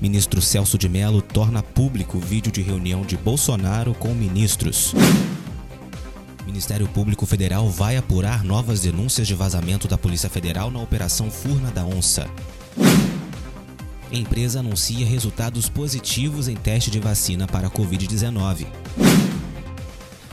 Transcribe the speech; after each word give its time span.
Ministro 0.00 0.40
Celso 0.40 0.78
de 0.78 0.88
Mello 0.88 1.20
torna 1.20 1.62
público 1.62 2.18
vídeo 2.18 2.50
de 2.50 2.62
reunião 2.62 3.02
de 3.02 3.18
Bolsonaro 3.18 3.92
com 3.92 4.14
ministros. 4.14 4.94
Ministério 6.46 6.88
Público 6.88 7.26
Federal 7.26 7.68
vai 7.68 7.98
apurar 7.98 8.42
novas 8.42 8.80
denúncias 8.80 9.28
de 9.28 9.34
vazamento 9.34 9.86
da 9.86 9.98
Polícia 9.98 10.30
Federal 10.30 10.70
na 10.70 10.80
Operação 10.80 11.30
Furna 11.30 11.70
da 11.70 11.84
Onça. 11.84 12.26
Empresa 14.10 14.60
anuncia 14.60 15.04
resultados 15.06 15.68
positivos 15.68 16.48
em 16.48 16.56
teste 16.56 16.90
de 16.90 16.98
vacina 16.98 17.46
para 17.46 17.66
a 17.66 17.70
Covid-19. 17.70 18.66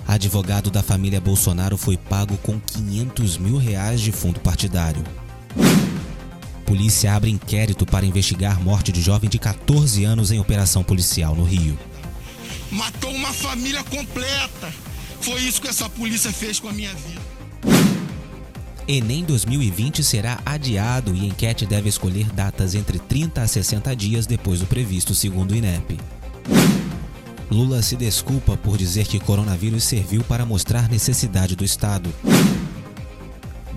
Advogado 0.08 0.72
da 0.72 0.82
família 0.82 1.20
Bolsonaro 1.20 1.76
foi 1.76 1.98
pago 1.98 2.38
com 2.38 2.58
500 2.58 3.38
mil 3.38 3.58
reais 3.58 4.00
de 4.00 4.14
fundo 4.14 4.40
partidário. 4.40 5.04
Polícia 6.68 7.14
abre 7.14 7.32
inquérito 7.32 7.86
para 7.86 8.06
investigar 8.06 8.60
morte 8.60 8.92
de 8.92 9.02
jovem 9.02 9.30
de 9.30 9.40
14 9.40 10.04
anos 10.04 10.32
em 10.32 10.40
operação 10.40 10.84
policial 10.84 11.34
no 11.34 11.46
Rio. 11.46 11.80
Matou 12.70 13.10
uma 13.10 13.32
família 13.32 13.82
completa. 13.86 14.70
Foi 15.22 15.40
isso 15.44 15.62
que 15.62 15.70
essa 15.70 15.90
polícia 15.90 16.30
fez 16.30 16.60
com 16.60 16.68
a 16.68 16.74
minha 16.74 16.94
vida. 16.94 17.22
Enem 18.86 19.24
2020 19.24 20.04
será 20.04 20.40
adiado 20.46 21.16
e 21.16 21.26
enquete 21.26 21.66
deve 21.66 21.88
escolher 21.88 22.26
datas 22.34 22.76
entre 22.76 23.00
30 23.00 23.42
a 23.42 23.48
60 23.48 23.96
dias 23.96 24.28
depois 24.28 24.60
do 24.60 24.68
previsto, 24.68 25.16
segundo 25.16 25.52
o 25.52 25.56
INEP. 25.56 25.98
Lula 27.50 27.82
se 27.82 27.96
desculpa 27.96 28.58
por 28.58 28.78
dizer 28.78 29.08
que 29.08 29.22
coronavírus 29.22 29.86
serviu 29.86 30.22
para 30.22 30.46
mostrar 30.46 30.90
necessidade 30.90 31.56
do 31.56 31.64
Estado. 31.64 32.14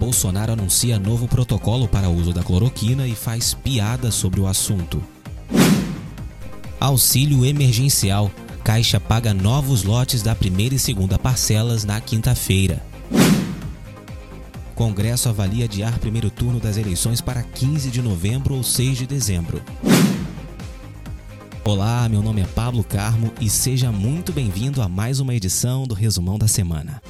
Bolsonaro 0.00 0.54
anuncia 0.54 0.98
novo 0.98 1.28
protocolo 1.28 1.86
para 1.86 2.08
uso 2.08 2.32
da 2.32 2.42
cloroquina 2.42 3.06
e 3.06 3.14
faz 3.14 3.52
piada 3.52 4.10
sobre 4.10 4.40
o 4.40 4.46
assunto. 4.46 5.02
Auxílio 6.80 7.44
emergencial. 7.44 8.30
Caixa 8.64 8.98
paga 8.98 9.34
novos 9.34 9.82
lotes 9.82 10.22
da 10.22 10.34
primeira 10.34 10.74
e 10.74 10.78
segunda 10.78 11.18
parcelas 11.18 11.84
na 11.84 12.00
quinta-feira. 12.00 12.82
Congresso 14.74 15.28
avalia 15.28 15.66
adiar 15.66 15.98
primeiro 15.98 16.30
turno 16.30 16.58
das 16.58 16.78
eleições 16.78 17.20
para 17.20 17.42
15 17.42 17.90
de 17.90 18.00
novembro 18.00 18.54
ou 18.54 18.62
6 18.62 18.96
de 18.96 19.06
dezembro. 19.06 19.60
Olá, 21.62 22.08
meu 22.08 22.22
nome 22.22 22.40
é 22.40 22.46
Pablo 22.46 22.82
Carmo 22.82 23.30
e 23.38 23.50
seja 23.50 23.92
muito 23.92 24.32
bem-vindo 24.32 24.80
a 24.80 24.88
mais 24.88 25.20
uma 25.20 25.34
edição 25.34 25.84
do 25.84 25.94
Resumão 25.94 26.38
da 26.38 26.48
Semana. 26.48 27.02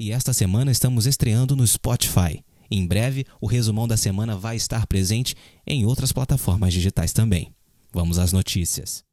E 0.00 0.12
esta 0.12 0.32
semana 0.32 0.70
estamos 0.70 1.04
estreando 1.04 1.54
no 1.54 1.66
Spotify. 1.66 2.42
Em 2.70 2.86
breve, 2.86 3.26
o 3.38 3.46
resumão 3.46 3.86
da 3.86 3.98
semana 3.98 4.34
vai 4.34 4.56
estar 4.56 4.86
presente 4.86 5.34
em 5.66 5.84
outras 5.84 6.10
plataformas 6.10 6.72
digitais 6.72 7.12
também. 7.12 7.52
Vamos 7.92 8.18
às 8.18 8.32
notícias. 8.32 9.04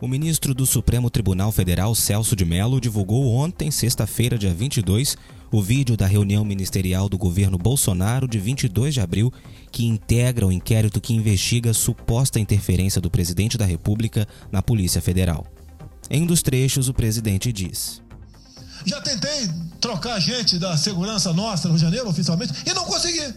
O 0.00 0.08
ministro 0.08 0.54
do 0.54 0.64
Supremo 0.64 1.10
Tribunal 1.10 1.52
Federal, 1.52 1.94
Celso 1.94 2.34
de 2.34 2.46
Mello, 2.46 2.80
divulgou 2.80 3.30
ontem, 3.30 3.70
sexta-feira, 3.70 4.38
dia 4.38 4.54
22, 4.54 5.18
o 5.52 5.60
vídeo 5.60 5.94
da 5.94 6.06
reunião 6.06 6.42
ministerial 6.42 7.10
do 7.10 7.18
governo 7.18 7.58
Bolsonaro 7.58 8.26
de 8.26 8.38
22 8.38 8.94
de 8.94 9.02
abril, 9.02 9.30
que 9.70 9.84
integra 9.84 10.46
o 10.46 10.52
inquérito 10.52 10.98
que 10.98 11.12
investiga 11.12 11.74
suposta 11.74 12.40
interferência 12.40 13.02
do 13.02 13.10
presidente 13.10 13.58
da 13.58 13.66
República 13.66 14.26
na 14.50 14.62
Polícia 14.62 15.02
Federal. 15.02 15.46
Em 16.08 16.22
um 16.22 16.26
dos 16.26 16.40
trechos, 16.40 16.88
o 16.88 16.94
presidente 16.94 17.52
diz: 17.52 18.02
já 18.84 19.00
tentei 19.00 19.50
trocar 19.80 20.20
gente 20.20 20.58
da 20.58 20.76
segurança 20.76 21.32
nossa 21.32 21.68
no 21.68 21.74
Rio 21.74 21.78
de 21.78 21.84
Janeiro, 21.84 22.08
oficialmente, 22.08 22.52
e 22.66 22.72
não 22.72 22.84
consegui. 22.84 23.34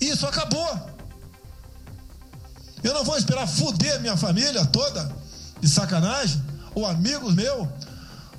Isso 0.00 0.26
acabou. 0.26 0.90
Eu 2.82 2.94
não 2.94 3.04
vou 3.04 3.16
esperar 3.16 3.46
fuder 3.46 4.00
minha 4.00 4.16
família 4.16 4.64
toda, 4.66 5.10
de 5.60 5.68
sacanagem, 5.68 6.42
ou 6.74 6.86
amigos 6.86 7.34
meus, 7.34 7.68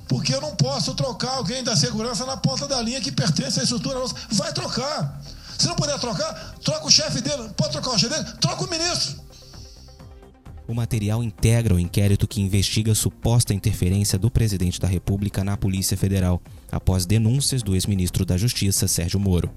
porque 0.08 0.34
eu 0.34 0.40
não 0.40 0.54
posso 0.56 0.94
trocar 0.94 1.36
alguém 1.36 1.62
da 1.62 1.76
segurança 1.76 2.26
na 2.26 2.36
ponta 2.36 2.66
da 2.66 2.80
linha 2.82 3.00
que 3.00 3.12
pertence 3.12 3.60
à 3.60 3.62
estrutura 3.62 3.98
nossa. 3.98 4.14
Vai 4.30 4.52
trocar. 4.52 5.22
Se 5.58 5.68
não 5.68 5.76
puder 5.76 5.98
trocar, 5.98 6.54
troca 6.62 6.86
o 6.86 6.90
chefe 6.90 7.20
dele. 7.20 7.48
Pode 7.56 7.72
trocar 7.72 7.90
o 7.90 7.98
chefe 7.98 8.14
dele? 8.14 8.36
Troca 8.40 8.64
o 8.64 8.70
ministro. 8.70 9.20
O 10.66 10.74
material 10.74 11.22
integra 11.22 11.74
o 11.74 11.80
inquérito 11.80 12.28
que 12.28 12.40
investiga 12.40 12.94
suposta 12.94 13.52
interferência 13.52 14.18
do 14.18 14.30
presidente 14.30 14.80
da 14.80 14.86
República 14.86 15.42
na 15.42 15.56
Polícia 15.56 15.96
Federal, 15.96 16.40
após 16.70 17.04
denúncias 17.04 17.62
do 17.62 17.74
ex-ministro 17.74 18.24
da 18.24 18.36
Justiça, 18.36 18.86
Sérgio 18.86 19.18
Moro. 19.18 19.50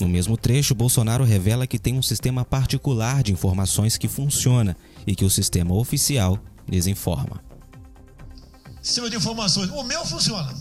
No 0.00 0.08
mesmo 0.08 0.36
trecho, 0.36 0.76
Bolsonaro 0.76 1.24
revela 1.24 1.66
que 1.66 1.78
tem 1.78 1.98
um 1.98 2.02
sistema 2.02 2.44
particular 2.44 3.22
de 3.22 3.32
informações 3.32 3.96
que 3.96 4.06
funciona 4.06 4.76
e 5.04 5.14
que 5.14 5.24
o 5.24 5.30
sistema 5.30 5.74
oficial 5.74 6.38
desinforma. 6.68 7.42
Sistema 8.80 9.10
de 9.10 9.16
informações. 9.16 9.70
O 9.70 9.82
meu 9.82 10.06
funciona. 10.06 10.54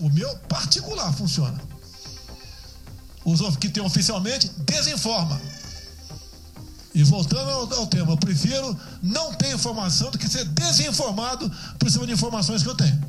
O 0.00 0.08
meu 0.08 0.34
particular 0.48 1.12
funciona. 1.12 1.60
Os 3.22 3.56
que 3.56 3.68
tem 3.68 3.82
oficialmente 3.82 4.50
desinforma. 4.60 5.40
E 6.94 7.02
voltando 7.02 7.50
ao, 7.50 7.80
ao, 7.80 7.86
tema, 7.88 8.12
eu 8.12 8.16
prefiro 8.16 8.78
não 9.02 9.34
ter 9.34 9.52
informação 9.52 10.12
do 10.12 10.18
que 10.18 10.28
ser 10.28 10.44
desinformado 10.44 11.50
por 11.76 11.90
cima 11.90 12.06
de 12.06 12.12
informações 12.12 12.62
que 12.62 12.68
eu 12.68 12.76
tenho. 12.76 13.02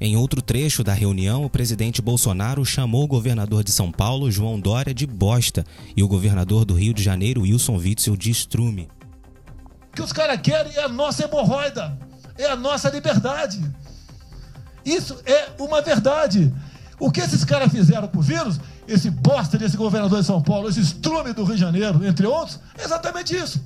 Em 0.00 0.16
outro 0.16 0.40
trecho 0.40 0.82
da 0.82 0.94
reunião, 0.94 1.44
o 1.44 1.50
presidente 1.50 2.00
Bolsonaro 2.00 2.64
chamou 2.64 3.04
o 3.04 3.06
governador 3.06 3.62
de 3.62 3.70
São 3.70 3.92
Paulo, 3.92 4.30
João 4.30 4.58
Dória, 4.58 4.94
de 4.94 5.06
bosta 5.06 5.62
e 5.94 6.02
o 6.02 6.08
governador 6.08 6.64
do 6.64 6.72
Rio 6.72 6.94
de 6.94 7.02
Janeiro, 7.02 7.42
Wilson 7.42 7.76
Witzel, 7.76 8.16
de 8.16 8.30
estrume. 8.30 8.88
O 9.92 9.96
que 9.96 10.00
os 10.00 10.10
caras 10.10 10.40
querem 10.40 10.72
é 10.72 10.84
a 10.84 10.88
nossa 10.88 11.24
hemorroida, 11.24 11.98
é 12.38 12.46
a 12.46 12.56
nossa 12.56 12.88
liberdade. 12.88 13.60
Isso 14.86 15.20
é 15.26 15.50
uma 15.58 15.82
verdade. 15.82 16.50
O 16.98 17.10
que 17.10 17.20
esses 17.20 17.44
caras 17.44 17.70
fizeram 17.70 18.08
com 18.08 18.20
o 18.20 18.22
vírus 18.22 18.58
esse 18.92 19.10
bosta 19.10 19.56
desse 19.56 19.76
governador 19.76 20.20
de 20.20 20.26
São 20.26 20.42
Paulo, 20.42 20.68
esse 20.68 20.80
estrume 20.80 21.32
do 21.32 21.44
Rio 21.44 21.54
de 21.54 21.60
Janeiro, 21.60 22.04
entre 22.04 22.26
outros, 22.26 22.58
é 22.76 22.84
exatamente 22.84 23.34
isso. 23.34 23.62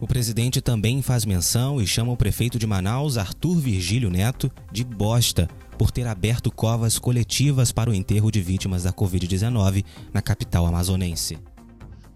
O 0.00 0.06
presidente 0.06 0.60
também 0.60 1.00
faz 1.00 1.24
menção 1.24 1.80
e 1.80 1.86
chama 1.86 2.10
o 2.10 2.16
prefeito 2.16 2.58
de 2.58 2.66
Manaus, 2.66 3.16
Arthur 3.16 3.58
Virgílio 3.58 4.10
Neto, 4.10 4.50
de 4.72 4.82
bosta 4.82 5.48
por 5.78 5.90
ter 5.90 6.06
aberto 6.06 6.50
covas 6.50 6.98
coletivas 6.98 7.70
para 7.70 7.90
o 7.90 7.94
enterro 7.94 8.30
de 8.30 8.40
vítimas 8.40 8.82
da 8.82 8.92
Covid-19 8.92 9.84
na 10.12 10.20
capital 10.20 10.66
amazonense. 10.66 11.38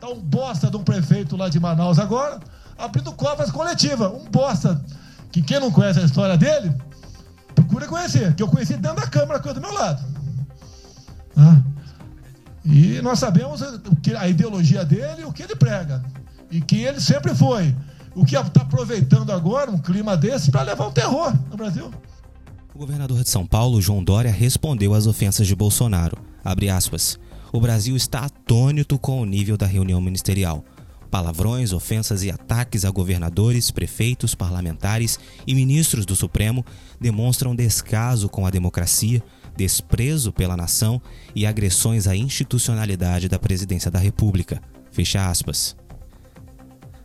Tá 0.00 0.08
um 0.08 0.20
bosta 0.20 0.70
de 0.70 0.76
um 0.76 0.82
prefeito 0.82 1.36
lá 1.36 1.48
de 1.48 1.60
Manaus 1.60 1.98
agora, 1.98 2.40
abrindo 2.76 3.12
covas 3.12 3.50
coletivas. 3.50 4.12
Um 4.12 4.30
bosta 4.30 4.84
que 5.30 5.42
quem 5.42 5.60
não 5.60 5.70
conhece 5.70 6.00
a 6.00 6.04
história 6.04 6.36
dele, 6.36 6.74
procura 7.54 7.86
conhecer, 7.86 8.34
que 8.34 8.42
eu 8.42 8.48
conheci 8.48 8.76
dentro 8.76 9.00
da 9.00 9.06
câmara 9.06 9.40
que 9.40 9.52
do 9.52 9.60
meu 9.60 9.72
lado. 9.72 10.04
Ah. 11.36 11.62
E 12.66 13.00
nós 13.00 13.20
sabemos 13.20 13.62
a 14.18 14.28
ideologia 14.28 14.84
dele 14.84 15.22
e 15.22 15.24
o 15.24 15.32
que 15.32 15.44
ele 15.44 15.54
prega. 15.54 16.04
E 16.50 16.60
que 16.60 16.82
ele 16.82 17.00
sempre 17.00 17.34
foi. 17.34 17.74
O 18.14 18.24
que 18.24 18.36
está 18.36 18.62
aproveitando 18.62 19.30
agora 19.30 19.70
um 19.70 19.78
clima 19.78 20.16
desse 20.16 20.50
para 20.50 20.62
levar 20.62 20.86
o 20.86 20.90
terror 20.90 21.32
no 21.50 21.56
Brasil. 21.56 21.90
O 22.74 22.78
governador 22.78 23.22
de 23.22 23.30
São 23.30 23.46
Paulo, 23.46 23.80
João 23.80 24.02
Dória, 24.02 24.30
respondeu 24.30 24.94
às 24.94 25.06
ofensas 25.06 25.46
de 25.46 25.54
Bolsonaro. 25.54 26.18
Abre 26.44 26.68
aspas. 26.68 27.18
O 27.52 27.60
Brasil 27.60 27.96
está 27.96 28.20
atônito 28.20 28.98
com 28.98 29.20
o 29.20 29.24
nível 29.24 29.56
da 29.56 29.66
reunião 29.66 30.00
ministerial. 30.00 30.64
Palavrões, 31.10 31.72
ofensas 31.72 32.22
e 32.22 32.30
ataques 32.30 32.84
a 32.84 32.90
governadores, 32.90 33.70
prefeitos, 33.70 34.34
parlamentares 34.34 35.18
e 35.46 35.54
ministros 35.54 36.04
do 36.04 36.16
Supremo 36.16 36.64
demonstram 37.00 37.54
descaso 37.54 38.28
com 38.28 38.44
a 38.44 38.50
democracia, 38.50 39.22
desprezo 39.56 40.32
pela 40.32 40.56
nação 40.56 41.00
e 41.34 41.46
agressões 41.46 42.06
à 42.06 42.14
institucionalidade 42.14 43.28
da 43.28 43.38
presidência 43.38 43.90
da 43.90 43.98
República. 43.98 44.60
Fecha 44.90 45.28
aspas. 45.28 45.76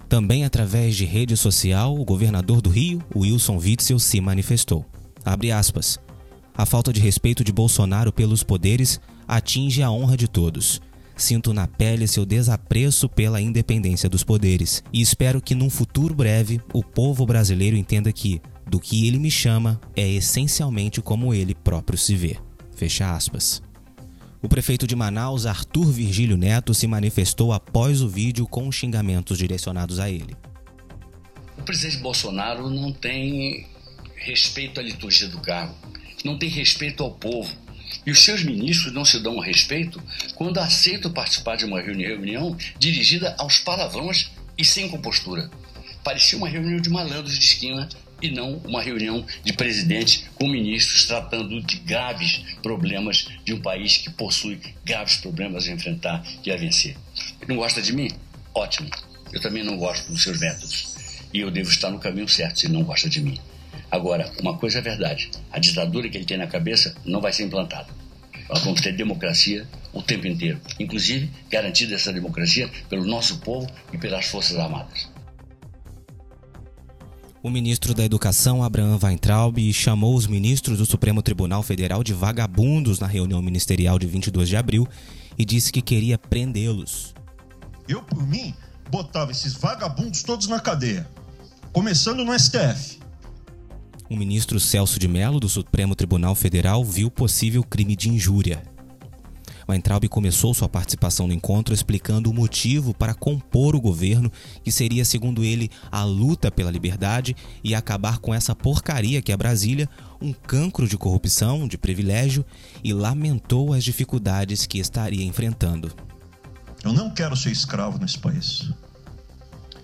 Também 0.08 0.44
através 0.44 0.96
de 0.96 1.06
rede 1.06 1.38
social, 1.38 1.98
o 1.98 2.04
governador 2.04 2.62
do 2.62 2.70
Rio, 2.70 3.02
Wilson 3.16 3.58
Witzel, 3.58 3.98
se 3.98 4.20
manifestou. 4.20 4.86
Abre 5.24 5.52
aspas. 5.52 6.00
A 6.54 6.66
falta 6.66 6.92
de 6.92 7.00
respeito 7.00 7.44
de 7.44 7.52
Bolsonaro 7.52 8.12
pelos 8.12 8.44
poderes 8.44 9.00
atinge 9.28 9.82
a 9.82 9.90
honra 9.90 10.18
de 10.18 10.28
todos. 10.28 10.82
Sinto 11.16 11.54
na 11.54 11.68
pele 11.68 12.08
seu 12.08 12.26
desapreço 12.26 13.08
pela 13.08 13.40
independência 13.40 14.10
dos 14.10 14.24
poderes 14.24 14.84
e 14.92 15.02
espero 15.02 15.42
que 15.42 15.56
num 15.56 15.70
futuro 15.70 16.14
breve 16.14 16.60
o 16.74 16.84
povo 16.84 17.26
brasileiro 17.26 17.78
entenda 17.78 18.12
que, 18.12 18.42
do 18.72 18.80
que 18.80 19.06
ele 19.06 19.20
me 19.20 19.30
chama 19.30 19.82
é 19.98 20.08
essencialmente 20.08 21.02
como 21.02 21.34
ele 21.34 21.54
próprio 21.54 21.98
se 21.98 22.16
vê. 22.16 22.38
Fecha 22.74 23.14
aspas. 23.14 23.62
O 24.42 24.48
prefeito 24.48 24.88
de 24.88 24.96
Manaus, 24.96 25.46
Arthur 25.46 25.92
Virgílio 25.92 26.38
Neto, 26.38 26.74
se 26.74 26.88
manifestou 26.88 27.52
após 27.52 28.02
o 28.02 28.08
vídeo 28.08 28.48
com 28.48 28.72
xingamentos 28.72 29.38
direcionados 29.38 30.00
a 30.00 30.10
ele. 30.10 30.38
O 31.58 31.64
presidente 31.64 31.98
Bolsonaro 31.98 32.70
não 32.70 32.94
tem 32.94 33.68
respeito 34.16 34.80
à 34.80 34.84
liturgia 34.84 35.28
do 35.28 35.40
cargo, 35.40 35.76
não 36.24 36.38
tem 36.38 36.48
respeito 36.48 37.04
ao 37.04 37.12
povo. 37.12 37.54
E 38.06 38.10
os 38.10 38.24
seus 38.24 38.42
ministros 38.42 38.94
não 38.94 39.04
se 39.04 39.20
dão 39.20 39.38
respeito 39.38 40.02
quando 40.36 40.60
aceitam 40.60 41.12
participar 41.12 41.58
de 41.58 41.66
uma 41.66 41.82
reunião 41.82 42.56
dirigida 42.80 43.36
aos 43.38 43.58
palavrões 43.58 44.32
e 44.58 44.64
sem 44.64 44.88
compostura. 44.88 45.52
Parecia 46.06 46.38
uma 46.38 46.48
reunião 46.48 46.80
de 46.80 46.90
malandros 46.90 47.38
de 47.38 47.44
esquina 47.44 47.90
e 48.22 48.30
não 48.30 48.58
uma 48.64 48.82
reunião 48.82 49.26
de 49.44 49.54
presidente 49.54 50.26
com 50.36 50.48
ministros 50.48 51.06
tratando 51.06 51.62
de 51.62 51.78
graves 51.78 52.42
problemas 52.62 53.28
de 53.44 53.54
um 53.54 53.62
país 53.62 53.98
que 53.98 54.10
possui 54.10 54.60
graves 54.86 55.18
problemas 55.18 55.68
a 55.68 55.72
enfrentar 55.72 56.24
e 56.46 56.52
a 56.52 56.58
vencer. 56.58 56.96
Não 57.48 57.56
gosta 57.56 57.82
de 57.82 57.94
mim? 57.94 58.10
Ótimo. 58.54 58.90
Eu 59.32 59.42
também 59.42 59.64
não 59.64 59.78
gosto 59.78 60.12
dos 60.12 60.24
seus 60.24 60.40
métodos. 60.40 60.96
E 61.34 61.40
eu 61.40 61.50
devo 61.50 61.70
estar 61.70 61.90
no 61.90 62.00
caminho 62.00 62.28
certo 62.28 62.60
se 62.60 62.66
ele 62.68 62.74
não 62.74 62.84
gosta 62.84 63.10
de 63.10 63.22
mim. 63.22 63.40
Agora, 63.90 64.32
uma 64.40 64.58
coisa 64.58 64.80
é 64.80 64.82
verdade: 64.82 65.30
a 65.52 65.60
ditadura 65.60 66.10
que 66.10 66.18
ele 66.18 66.26
tem 66.26 66.38
na 66.38 66.48
cabeça 66.48 66.96
não 67.06 67.22
vai 67.22 67.34
ser 67.34 67.44
implantada. 67.44 67.88
Nós 68.50 68.64
vamos 68.64 68.82
ter 68.82 68.94
democracia 68.94 69.66
o 69.94 70.02
tempo 70.02 70.28
inteiro, 70.28 70.60
inclusive 70.80 71.30
garantida 71.50 71.96
essa 71.96 72.12
democracia 72.12 72.70
pelo 72.90 73.06
nosso 73.06 73.40
povo 73.40 73.70
e 73.94 73.98
pelas 73.98 74.26
Forças 74.26 74.58
Armadas. 74.58 75.11
O 77.44 77.50
ministro 77.50 77.96
da 77.96 78.06
Educação, 78.06 78.62
Abraham 78.62 79.00
Weintraub, 79.02 79.58
chamou 79.74 80.16
os 80.16 80.28
ministros 80.28 80.78
do 80.78 80.86
Supremo 80.86 81.24
Tribunal 81.24 81.64
Federal 81.64 82.04
de 82.04 82.14
vagabundos 82.14 83.00
na 83.00 83.08
reunião 83.08 83.42
ministerial 83.42 83.98
de 83.98 84.06
22 84.06 84.48
de 84.48 84.56
abril 84.56 84.88
e 85.36 85.44
disse 85.44 85.72
que 85.72 85.82
queria 85.82 86.20
prendê-los. 86.20 87.16
Eu, 87.88 88.04
por 88.04 88.28
mim, 88.28 88.54
botava 88.92 89.32
esses 89.32 89.56
vagabundos 89.56 90.22
todos 90.22 90.48
na 90.48 90.60
cadeia, 90.60 91.10
começando 91.74 92.24
no 92.24 92.38
STF. 92.38 93.00
O 94.08 94.16
ministro 94.16 94.60
Celso 94.60 95.00
de 95.00 95.08
Mello, 95.08 95.40
do 95.40 95.50
Supremo 95.50 95.96
Tribunal 95.96 96.36
Federal, 96.36 96.86
viu 96.86 97.10
possível 97.10 97.64
crime 97.64 97.96
de 97.96 98.08
injúria. 98.08 98.62
Weintraub 99.72 100.08
começou 100.10 100.54
sua 100.54 100.70
participação 100.70 101.28
no 101.28 101.34
encontro 101.34 101.74
explicando 101.74 102.30
o 102.30 102.34
motivo 102.34 102.94
para 102.94 103.14
compor 103.14 103.76
o 103.76 103.82
governo, 103.82 104.32
que 104.64 104.72
seria, 104.72 105.06
segundo 105.06 105.44
ele, 105.44 105.70
a 105.92 106.04
luta 106.04 106.52
pela 106.52 106.70
liberdade 106.70 107.36
e 107.64 107.74
acabar 107.74 108.20
com 108.20 108.34
essa 108.34 108.56
porcaria 108.56 109.22
que 109.22 109.32
é 109.32 109.38
Brasília, 109.38 109.90
um 110.22 110.34
cancro 110.34 110.88
de 110.88 110.98
corrupção, 110.98 111.68
de 111.68 111.78
privilégio, 111.78 112.46
e 112.84 112.94
lamentou 112.94 113.74
as 113.74 113.84
dificuldades 113.84 114.66
que 114.66 114.78
estaria 114.78 115.26
enfrentando. 115.26 115.92
Eu 116.84 116.94
não 116.94 117.10
quero 117.10 117.36
ser 117.36 117.52
escravo 117.52 117.98
nesse 117.98 118.18
país. 118.18 118.72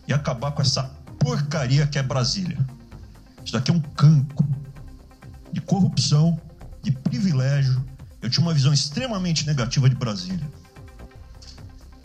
E 0.08 0.14
acabar 0.14 0.52
com 0.52 0.62
essa 0.62 0.84
porcaria 1.20 1.88
que 1.88 1.98
é 1.98 2.04
Brasília. 2.04 2.58
Isso 3.44 3.54
daqui 3.54 3.72
é 3.72 3.74
um 3.74 3.80
cancro 3.80 4.48
de 5.52 5.62
corrupção, 5.62 6.40
de 6.84 6.92
privilégio. 6.92 7.84
Eu 8.22 8.30
tinha 8.30 8.46
uma 8.46 8.54
visão 8.54 8.74
extremamente 8.74 9.46
negativa 9.46 9.90
de 9.90 9.96
Brasília. 9.96 10.48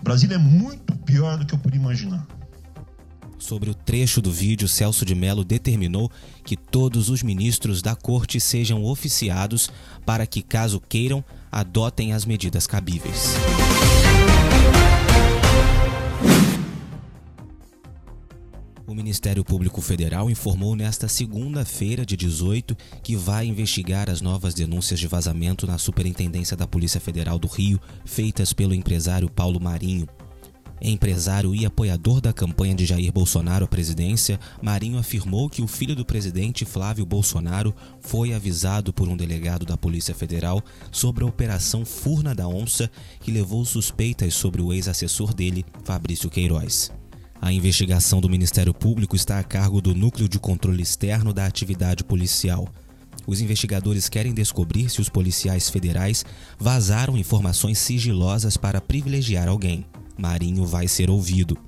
Brasília 0.03 0.35
é 0.35 0.38
muito 0.38 0.94
pior 0.97 1.38
do 1.38 1.47
que 1.47 1.55
eu 1.55 1.59
podia 1.59 1.81
imaginar. 1.81 2.26
Sobre 3.38 3.70
o 3.70 3.75
trecho 3.75 4.23
do 4.23 4.31
vídeo, 4.31 4.69
Celso 4.69 5.05
de 5.05 5.17
Mello 5.17 5.44
determinou 5.44 6.11
que 6.44 6.56
todos 6.56 7.09
os 7.09 7.23
ministros 7.23 7.82
da 7.82 7.97
corte 7.97 8.38
sejam 8.41 8.85
oficiados 8.85 9.69
para 10.06 10.26
que, 10.26 10.43
caso 10.43 10.81
queiram, 10.81 11.25
adotem 11.50 12.12
as 12.12 12.25
medidas 12.25 12.69
cabíveis. 12.69 13.35
O 18.92 18.94
Ministério 18.94 19.42
Público 19.42 19.80
Federal 19.80 20.30
informou 20.30 20.76
nesta 20.76 21.08
segunda-feira, 21.08 22.04
de 22.04 22.14
18, 22.14 22.76
que 23.02 23.16
vai 23.16 23.46
investigar 23.46 24.10
as 24.10 24.20
novas 24.20 24.52
denúncias 24.52 25.00
de 25.00 25.06
vazamento 25.06 25.66
na 25.66 25.78
Superintendência 25.78 26.54
da 26.54 26.66
Polícia 26.66 27.00
Federal 27.00 27.38
do 27.38 27.48
Rio, 27.48 27.80
feitas 28.04 28.52
pelo 28.52 28.74
empresário 28.74 29.30
Paulo 29.30 29.58
Marinho. 29.58 30.06
Empresário 30.78 31.54
e 31.54 31.64
apoiador 31.64 32.20
da 32.20 32.34
campanha 32.34 32.74
de 32.74 32.84
Jair 32.84 33.10
Bolsonaro 33.10 33.64
à 33.64 33.68
presidência, 33.68 34.38
Marinho 34.60 34.98
afirmou 34.98 35.48
que 35.48 35.62
o 35.62 35.66
filho 35.66 35.96
do 35.96 36.04
presidente 36.04 36.66
Flávio 36.66 37.06
Bolsonaro 37.06 37.74
foi 37.98 38.34
avisado 38.34 38.92
por 38.92 39.08
um 39.08 39.16
delegado 39.16 39.64
da 39.64 39.78
Polícia 39.78 40.14
Federal 40.14 40.62
sobre 40.90 41.24
a 41.24 41.26
Operação 41.26 41.82
Furna 41.86 42.34
da 42.34 42.46
Onça, 42.46 42.90
que 43.20 43.32
levou 43.32 43.64
suspeitas 43.64 44.34
sobre 44.34 44.60
o 44.60 44.70
ex-assessor 44.70 45.32
dele, 45.32 45.64
Fabrício 45.82 46.28
Queiroz. 46.28 46.92
A 47.42 47.52
investigação 47.52 48.20
do 48.20 48.28
Ministério 48.28 48.72
Público 48.72 49.16
está 49.16 49.40
a 49.40 49.42
cargo 49.42 49.80
do 49.80 49.96
Núcleo 49.96 50.28
de 50.28 50.38
Controle 50.38 50.80
Externo 50.80 51.32
da 51.32 51.44
Atividade 51.44 52.04
Policial. 52.04 52.68
Os 53.26 53.40
investigadores 53.40 54.08
querem 54.08 54.32
descobrir 54.32 54.88
se 54.88 55.00
os 55.00 55.08
policiais 55.08 55.68
federais 55.68 56.24
vazaram 56.56 57.18
informações 57.18 57.78
sigilosas 57.78 58.56
para 58.56 58.80
privilegiar 58.80 59.48
alguém. 59.48 59.84
Marinho 60.16 60.64
vai 60.64 60.86
ser 60.86 61.10
ouvido. 61.10 61.58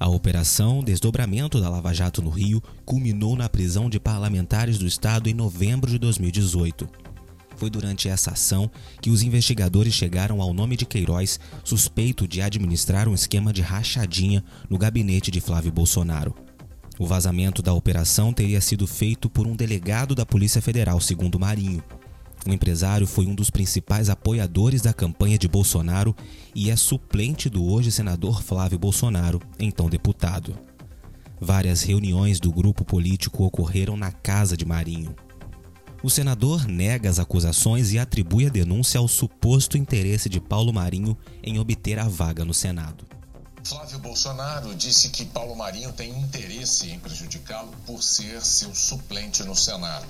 A 0.00 0.08
operação 0.08 0.82
Desdobramento 0.82 1.60
da 1.60 1.68
Lava 1.68 1.94
Jato 1.94 2.20
no 2.20 2.30
Rio 2.30 2.60
culminou 2.84 3.36
na 3.36 3.48
prisão 3.48 3.88
de 3.88 4.00
parlamentares 4.00 4.78
do 4.78 4.86
estado 4.86 5.28
em 5.28 5.34
novembro 5.34 5.88
de 5.88 5.98
2018. 5.98 6.88
Foi 7.60 7.68
durante 7.68 8.08
essa 8.08 8.30
ação 8.30 8.70
que 9.02 9.10
os 9.10 9.22
investigadores 9.22 9.92
chegaram 9.92 10.40
ao 10.40 10.54
nome 10.54 10.78
de 10.78 10.86
Queiroz, 10.86 11.38
suspeito 11.62 12.26
de 12.26 12.40
administrar 12.40 13.06
um 13.06 13.12
esquema 13.12 13.52
de 13.52 13.60
rachadinha 13.60 14.42
no 14.70 14.78
gabinete 14.78 15.30
de 15.30 15.42
Flávio 15.42 15.70
Bolsonaro. 15.70 16.34
O 16.98 17.04
vazamento 17.04 17.60
da 17.60 17.74
operação 17.74 18.32
teria 18.32 18.62
sido 18.62 18.86
feito 18.86 19.28
por 19.28 19.46
um 19.46 19.54
delegado 19.54 20.14
da 20.14 20.24
Polícia 20.24 20.62
Federal, 20.62 20.98
segundo 21.02 21.38
Marinho. 21.38 21.84
O 22.46 22.50
empresário 22.50 23.06
foi 23.06 23.26
um 23.26 23.34
dos 23.34 23.50
principais 23.50 24.08
apoiadores 24.08 24.80
da 24.80 24.94
campanha 24.94 25.36
de 25.36 25.46
Bolsonaro 25.46 26.16
e 26.54 26.70
é 26.70 26.76
suplente 26.76 27.50
do 27.50 27.62
hoje 27.70 27.92
senador 27.92 28.42
Flávio 28.42 28.78
Bolsonaro, 28.78 29.38
então 29.58 29.90
deputado. 29.90 30.58
Várias 31.38 31.82
reuniões 31.82 32.40
do 32.40 32.50
grupo 32.50 32.86
político 32.86 33.44
ocorreram 33.44 33.98
na 33.98 34.10
casa 34.10 34.56
de 34.56 34.64
Marinho. 34.64 35.14
O 36.02 36.08
senador 36.08 36.66
nega 36.66 37.10
as 37.10 37.18
acusações 37.18 37.92
e 37.92 37.98
atribui 37.98 38.46
a 38.46 38.48
denúncia 38.48 38.98
ao 38.98 39.06
suposto 39.06 39.76
interesse 39.76 40.30
de 40.30 40.40
Paulo 40.40 40.72
Marinho 40.72 41.14
em 41.42 41.58
obter 41.58 41.98
a 41.98 42.08
vaga 42.08 42.42
no 42.42 42.54
Senado. 42.54 43.06
Flávio 43.62 43.98
Bolsonaro 43.98 44.74
disse 44.74 45.10
que 45.10 45.26
Paulo 45.26 45.54
Marinho 45.54 45.92
tem 45.92 46.08
interesse 46.18 46.90
em 46.90 46.98
prejudicá-lo 46.98 47.70
por 47.84 48.02
ser 48.02 48.40
seu 48.42 48.74
suplente 48.74 49.44
no 49.44 49.54
Senado. 49.54 50.06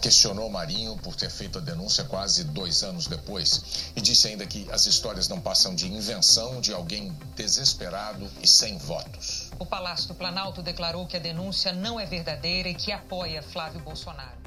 Questionou 0.00 0.48
Marinho 0.48 0.96
por 0.96 1.14
ter 1.14 1.30
feito 1.30 1.58
a 1.58 1.60
denúncia 1.60 2.04
quase 2.04 2.44
dois 2.44 2.82
anos 2.82 3.06
depois 3.06 3.92
e 3.94 4.00
disse 4.00 4.28
ainda 4.28 4.46
que 4.46 4.66
as 4.72 4.86
histórias 4.86 5.28
não 5.28 5.42
passam 5.42 5.74
de 5.74 5.86
invenção 5.86 6.62
de 6.62 6.72
alguém 6.72 7.14
desesperado 7.36 8.30
e 8.42 8.48
sem 8.48 8.78
votos. 8.78 9.50
O 9.58 9.66
Palácio 9.66 10.08
do 10.08 10.14
Planalto 10.14 10.62
declarou 10.62 11.06
que 11.06 11.18
a 11.18 11.20
denúncia 11.20 11.70
não 11.70 12.00
é 12.00 12.06
verdadeira 12.06 12.70
e 12.70 12.74
que 12.74 12.90
apoia 12.90 13.42
Flávio 13.42 13.80
Bolsonaro. 13.80 14.42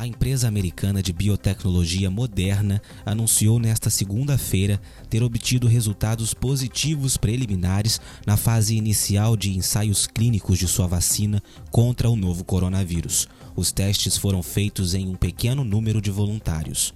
A 0.00 0.06
empresa 0.06 0.48
americana 0.48 1.02
de 1.02 1.12
biotecnologia 1.12 2.10
Moderna 2.10 2.80
anunciou 3.04 3.58
nesta 3.58 3.90
segunda-feira 3.90 4.80
ter 5.10 5.22
obtido 5.22 5.68
resultados 5.68 6.32
positivos 6.32 7.18
preliminares 7.18 8.00
na 8.26 8.34
fase 8.34 8.74
inicial 8.74 9.36
de 9.36 9.54
ensaios 9.54 10.06
clínicos 10.06 10.58
de 10.58 10.66
sua 10.66 10.86
vacina 10.86 11.42
contra 11.70 12.08
o 12.08 12.16
novo 12.16 12.44
coronavírus. 12.44 13.28
Os 13.54 13.72
testes 13.72 14.16
foram 14.16 14.42
feitos 14.42 14.94
em 14.94 15.06
um 15.06 15.14
pequeno 15.14 15.64
número 15.64 16.00
de 16.00 16.10
voluntários. 16.10 16.94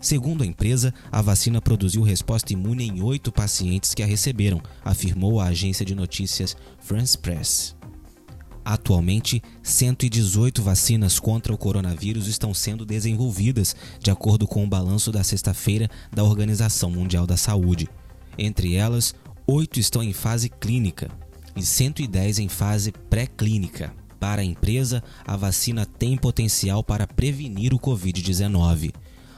Segundo 0.00 0.42
a 0.42 0.46
empresa, 0.46 0.94
a 1.12 1.20
vacina 1.20 1.60
produziu 1.60 2.00
resposta 2.00 2.54
imune 2.54 2.88
em 2.88 3.02
oito 3.02 3.30
pacientes 3.30 3.92
que 3.92 4.02
a 4.02 4.06
receberam, 4.06 4.62
afirmou 4.82 5.42
a 5.42 5.48
agência 5.48 5.84
de 5.84 5.94
notícias 5.94 6.56
France 6.80 7.18
Press. 7.18 7.75
Atualmente, 8.68 9.40
118 9.62 10.60
vacinas 10.60 11.20
contra 11.20 11.54
o 11.54 11.56
coronavírus 11.56 12.26
estão 12.26 12.52
sendo 12.52 12.84
desenvolvidas, 12.84 13.76
de 14.00 14.10
acordo 14.10 14.44
com 14.44 14.64
o 14.64 14.66
balanço 14.66 15.12
da 15.12 15.22
sexta-feira 15.22 15.88
da 16.12 16.24
Organização 16.24 16.90
Mundial 16.90 17.28
da 17.28 17.36
Saúde. 17.36 17.88
Entre 18.36 18.74
elas, 18.74 19.14
oito 19.46 19.78
estão 19.78 20.02
em 20.02 20.12
fase 20.12 20.48
clínica 20.48 21.08
e 21.54 21.64
110 21.64 22.40
em 22.40 22.48
fase 22.48 22.90
pré-clínica. 23.08 23.94
Para 24.18 24.42
a 24.42 24.44
empresa, 24.44 25.00
a 25.24 25.36
vacina 25.36 25.86
tem 25.86 26.16
potencial 26.16 26.82
para 26.82 27.06
prevenir 27.06 27.72
o 27.72 27.78
Covid-19. 27.78 28.92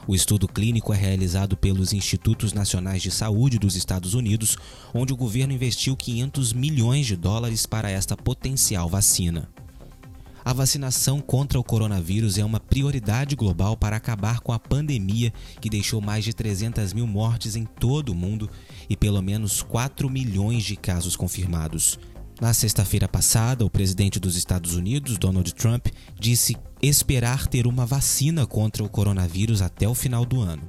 O 0.09 0.15
estudo 0.15 0.49
clínico 0.49 0.91
é 0.95 0.97
realizado 0.97 1.55
pelos 1.55 1.93
Institutos 1.93 2.55
Nacionais 2.55 3.03
de 3.03 3.11
Saúde 3.11 3.59
dos 3.59 3.77
Estados 3.77 4.15
Unidos, 4.15 4.57
onde 4.95 5.13
o 5.13 5.17
governo 5.17 5.53
investiu 5.53 5.95
500 5.95 6.55
milhões 6.55 7.05
de 7.05 7.15
dólares 7.15 7.67
para 7.67 7.91
esta 7.91 8.17
potencial 8.17 8.89
vacina. 8.89 9.51
A 10.43 10.55
vacinação 10.55 11.21
contra 11.21 11.61
o 11.61 11.63
coronavírus 11.63 12.39
é 12.39 12.45
uma 12.45 12.59
prioridade 12.59 13.37
global 13.37 13.77
para 13.77 13.97
acabar 13.97 14.41
com 14.41 14.51
a 14.51 14.59
pandemia 14.59 15.31
que 15.61 15.69
deixou 15.69 16.01
mais 16.01 16.25
de 16.25 16.33
300 16.33 16.95
mil 16.95 17.07
mortes 17.07 17.55
em 17.55 17.67
todo 17.67 18.09
o 18.09 18.15
mundo 18.15 18.49
e 18.89 18.97
pelo 18.97 19.21
menos 19.21 19.61
4 19.61 20.09
milhões 20.09 20.65
de 20.65 20.75
casos 20.75 21.17
confirmados. 21.17 21.99
Na 22.41 22.55
sexta-feira 22.55 23.09
passada, 23.09 23.65
o 23.65 23.71
presidente 23.71 24.21
dos 24.21 24.37
Estados 24.37 24.75
Unidos, 24.75 25.19
Donald 25.19 25.53
Trump, 25.55 25.89
disse 26.19 26.57
esperar 26.81 27.49
ter 27.49 27.67
uma 27.67 27.85
vacina 27.85 28.47
contra 28.47 28.85
o 28.85 28.89
coronavírus 28.89 29.61
até 29.61 29.89
o 29.89 29.95
final 29.95 30.25
do 30.25 30.41
ano. 30.41 30.63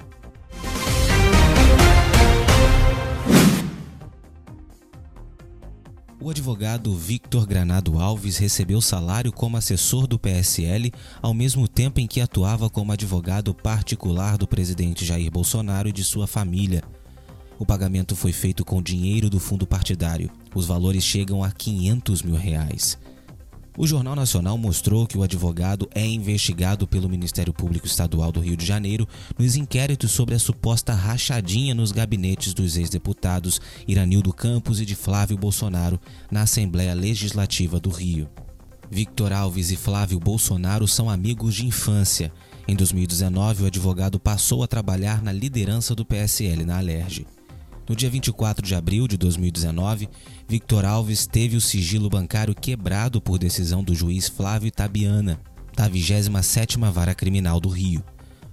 O 6.22 6.30
advogado 6.30 6.94
Victor 6.96 7.46
Granado 7.46 7.98
Alves 7.98 8.38
recebeu 8.38 8.82
salário 8.82 9.32
como 9.32 9.56
assessor 9.56 10.06
do 10.06 10.20
PSL 10.20 10.92
ao 11.22 11.34
mesmo 11.34 11.68
tempo 11.68 12.00
em 12.00 12.08
que 12.08 12.20
atuava 12.20 12.70
como 12.70 12.92
advogado 12.92 13.54
particular 13.54 14.38
do 14.38 14.48
presidente 14.48 15.06
Jair 15.06 15.32
Bolsonaro 15.32 15.88
e 15.88 15.94
de 15.94 16.04
sua 16.04 16.28
família. 16.28 16.84
O 17.60 17.66
pagamento 17.66 18.16
foi 18.16 18.32
feito 18.32 18.64
com 18.64 18.82
dinheiro 18.82 19.30
do 19.30 19.38
fundo 19.38 19.68
partidário. 19.68 20.32
Os 20.56 20.66
valores 20.66 21.04
chegam 21.04 21.44
a 21.44 21.52
500 21.52 22.24
mil 22.24 22.36
reais. 22.36 22.98
O 23.78 23.86
Jornal 23.86 24.16
Nacional 24.16 24.58
mostrou 24.58 25.06
que 25.06 25.18
o 25.18 25.24
advogado 25.24 25.88
é 25.94 26.06
investigado 26.06 26.88
pelo 26.88 27.10
Ministério 27.10 27.54
Público 27.54 27.86
Estadual 27.86 28.32
do 28.32 28.40
Rio 28.40 28.56
de 28.56 28.66
Janeiro 28.66 29.06
nos 29.38 29.58
inquéritos 29.58 30.12
sobre 30.12 30.36
a 30.36 30.40
suposta 30.40 30.94
rachadinha 30.94 31.76
nos 31.76 31.92
gabinetes 31.92 32.54
dos 32.54 32.78
ex-deputados 32.78 33.60
Iranildo 33.86 34.32
Campos 34.32 34.80
e 34.80 34.86
de 34.86 34.96
Flávio 34.96 35.38
Bolsonaro 35.38 36.00
na 36.32 36.44
Assembleia 36.44 36.94
Legislativa 36.94 37.78
do 37.78 37.90
Rio. 37.90 38.30
Victor 38.90 39.34
Alves 39.34 39.70
e 39.70 39.76
Flávio 39.76 40.20
Bolsonaro 40.20 40.88
são 40.88 41.10
amigos 41.10 41.56
de 41.56 41.66
infância. 41.66 42.32
Em 42.66 42.76
2019, 42.76 43.64
o 43.64 43.68
advogado 43.68 44.18
passou 44.18 44.64
a 44.64 44.68
trabalhar 44.68 45.22
na 45.22 45.34
liderança 45.34 45.94
do 45.94 46.06
PSL 46.06 46.64
na 46.64 46.78
Alerj. 46.78 47.26
No 47.90 47.96
dia 47.96 48.08
24 48.08 48.64
de 48.64 48.76
abril 48.76 49.08
de 49.08 49.18
2019, 49.18 50.08
Victor 50.48 50.86
Alves 50.86 51.26
teve 51.26 51.58
o 51.58 51.62
sigilo 51.62 52.08
bancário 52.08 52.54
quebrado 52.54 53.20
por 53.20 53.40
decisão 53.40 53.84
do 53.84 53.96
juiz 53.96 54.28
Flávio 54.30 54.72
Tabiana, 54.72 55.42
da 55.76 55.90
27ª 55.90 56.92
Vara 56.92 57.16
Criminal 57.16 57.60
do 57.60 57.68
Rio. 57.68 58.04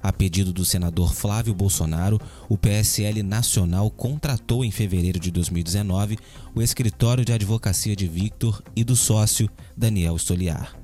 A 0.03 0.11
pedido 0.11 0.55
do 0.55 0.65
senador 0.65 1.13
Flávio 1.13 1.53
Bolsonaro, 1.53 2.19
o 2.49 2.57
PSL 2.57 3.23
Nacional 3.23 3.91
contratou 3.91 4.65
em 4.65 4.71
fevereiro 4.71 5.21
de 5.21 5.31
2019 5.31 6.17
o 6.55 6.63
escritório 6.63 7.23
de 7.23 7.35
advocacia 7.35 7.95
de 7.95 8.09
Victor 8.09 8.63
e 8.75 8.83
do 8.83 8.97
sócio 8.97 9.51
Daniel 9.77 10.17
Stoliar. 10.17 10.75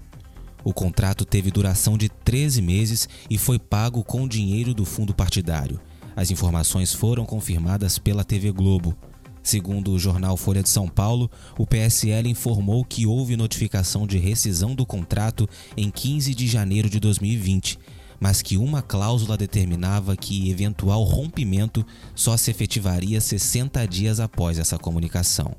O 0.62 0.74
contrato 0.74 1.24
teve 1.24 1.50
duração 1.50 1.96
de 1.96 2.10
13 2.10 2.60
meses 2.60 3.08
e 3.30 3.38
foi 3.38 3.58
pago 3.58 4.04
com 4.04 4.28
dinheiro 4.28 4.74
do 4.74 4.84
fundo 4.84 5.14
partidário. 5.14 5.80
As 6.14 6.30
informações 6.30 6.92
foram 6.92 7.24
confirmadas 7.24 7.98
pela 7.98 8.24
TV 8.24 8.52
Globo. 8.52 8.96
Segundo 9.42 9.90
o 9.90 9.98
jornal 9.98 10.36
Folha 10.36 10.62
de 10.62 10.68
São 10.68 10.86
Paulo, 10.86 11.30
o 11.58 11.66
PSL 11.66 12.28
informou 12.28 12.84
que 12.84 13.06
houve 13.06 13.36
notificação 13.36 14.06
de 14.06 14.18
rescisão 14.18 14.74
do 14.74 14.86
contrato 14.86 15.48
em 15.76 15.90
15 15.90 16.34
de 16.34 16.46
janeiro 16.46 16.88
de 16.88 17.00
2020, 17.00 17.78
mas 18.20 18.40
que 18.40 18.56
uma 18.56 18.82
cláusula 18.82 19.36
determinava 19.36 20.16
que 20.16 20.48
eventual 20.48 21.02
rompimento 21.02 21.84
só 22.14 22.36
se 22.36 22.52
efetivaria 22.52 23.20
60 23.20 23.84
dias 23.88 24.20
após 24.20 24.58
essa 24.60 24.78
comunicação. 24.78 25.56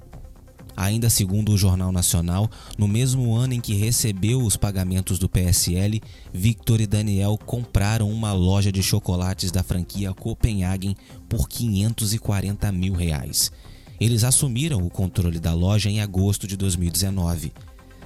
Ainda 0.75 1.10
segundo 1.10 1.51
o 1.51 1.58
Jornal 1.58 1.92
Nacional, 1.92 2.50
no 2.77 2.88
mesmo 2.88 3.36
ano 3.36 3.53
em 3.53 3.62
que 3.62 3.75
recebeu 3.75 4.42
os 4.42 4.58
pagamentos 4.58 5.20
do 5.20 5.30
PSL, 5.30 6.01
Victor 6.34 6.82
e 6.82 6.88
Daniel 6.88 7.38
compraram 7.38 8.10
uma 8.10 8.34
loja 8.34 8.72
de 8.72 8.82
chocolates 8.82 9.51
da 9.51 9.62
franquia 9.62 10.13
Copenhagen 10.13 10.96
por 11.30 11.48
540 11.48 12.72
mil 12.72 12.94
reais. 12.94 13.51
Eles 14.00 14.24
assumiram 14.24 14.86
o 14.86 14.89
controle 14.89 15.39
da 15.39 15.53
loja 15.53 15.89
em 15.89 16.01
agosto 16.01 16.48
de 16.48 16.58
2019. 16.58 17.53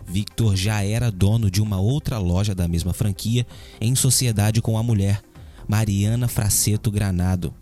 Victor 0.06 0.56
já 0.56 0.84
era 0.84 1.12
dono 1.12 1.50
de 1.50 1.62
uma 1.62 1.80
outra 1.80 2.18
loja 2.18 2.54
da 2.54 2.68
mesma 2.68 2.94
franquia 2.94 3.48
em 3.80 3.96
sociedade 3.96 4.62
com 4.62 4.78
a 4.78 4.84
mulher, 4.84 5.22
Mariana 5.68 6.28
Fraceto 6.28 6.92
Granado. 6.92 7.54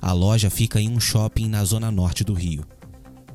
A 0.00 0.12
loja 0.12 0.48
fica 0.48 0.80
em 0.80 0.88
um 0.88 1.00
shopping 1.00 1.48
na 1.48 1.64
zona 1.64 1.90
norte 1.90 2.24
do 2.24 2.32
Rio. 2.32 2.64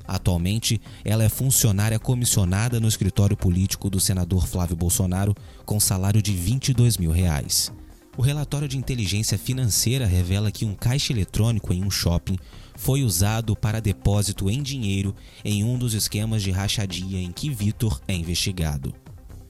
Atualmente, 0.08 0.80
ela 1.04 1.24
é 1.24 1.30
funcionária 1.30 2.00
comissionada 2.00 2.80
no 2.80 2.88
escritório 2.88 3.36
político 3.36 3.90
do 3.90 4.00
senador 4.00 4.48
Flávio 4.48 4.76
Bolsonaro, 4.76 5.36
com 5.66 5.80
salário 5.80 6.22
de 6.22 6.34
22 6.34 6.98
mil 6.98 7.12
reais. 7.12 7.72
O 8.18 8.22
relatório 8.22 8.68
de 8.68 8.78
inteligência 8.78 9.38
financeira 9.38 10.06
revela 10.06 10.52
que 10.52 10.64
um 10.64 10.74
caixa 10.74 11.12
eletrônico 11.12 11.74
em 11.74 11.84
um 11.84 11.92
shopping 11.92 12.38
foi 12.76 13.04
usado 13.04 13.56
para 13.56 13.82
depósito 13.82 14.50
em 14.50 14.62
dinheiro 14.62 15.14
em 15.44 15.64
um 15.66 15.78
dos 15.78 15.94
esquemas 15.94 16.42
de 16.42 16.52
rachadia 16.52 17.20
em 17.20 17.32
que 17.32 17.50
Vitor 17.50 18.00
é 18.08 18.14
investigado. 18.16 18.94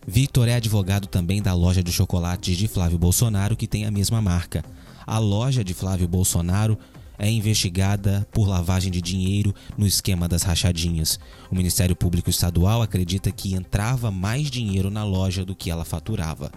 Vitor 0.07 0.47
é 0.47 0.55
advogado 0.55 1.07
também 1.07 1.41
da 1.41 1.53
loja 1.53 1.83
de 1.83 1.91
chocolates 1.91 2.57
de 2.57 2.67
Flávio 2.67 2.97
Bolsonaro, 2.97 3.55
que 3.55 3.67
tem 3.67 3.85
a 3.85 3.91
mesma 3.91 4.21
marca. 4.21 4.63
A 5.05 5.19
loja 5.19 5.63
de 5.63 5.73
Flávio 5.73 6.07
Bolsonaro 6.07 6.77
é 7.17 7.29
investigada 7.29 8.27
por 8.31 8.47
lavagem 8.47 8.91
de 8.91 9.01
dinheiro 9.01 9.53
no 9.77 9.85
esquema 9.85 10.27
das 10.27 10.43
rachadinhas. 10.43 11.19
O 11.51 11.55
Ministério 11.55 11.95
Público 11.95 12.29
Estadual 12.29 12.81
acredita 12.81 13.31
que 13.31 13.53
entrava 13.53 14.11
mais 14.11 14.49
dinheiro 14.49 14.89
na 14.89 15.03
loja 15.03 15.45
do 15.45 15.55
que 15.55 15.69
ela 15.69 15.85
faturava. 15.85 16.51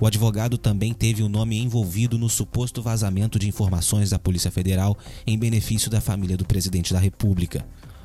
O 0.00 0.06
advogado 0.06 0.58
também 0.58 0.92
teve 0.92 1.22
o 1.22 1.28
nome 1.28 1.58
envolvido 1.58 2.18
no 2.18 2.28
suposto 2.28 2.82
vazamento 2.82 3.38
de 3.38 3.48
informações 3.48 4.10
da 4.10 4.18
Polícia 4.18 4.50
Federal 4.50 4.96
em 5.26 5.38
benefício 5.38 5.90
da 5.90 6.00
família 6.00 6.36
do 6.36 6.44
presidente 6.44 6.92
da 6.92 6.98
República. 6.98 7.64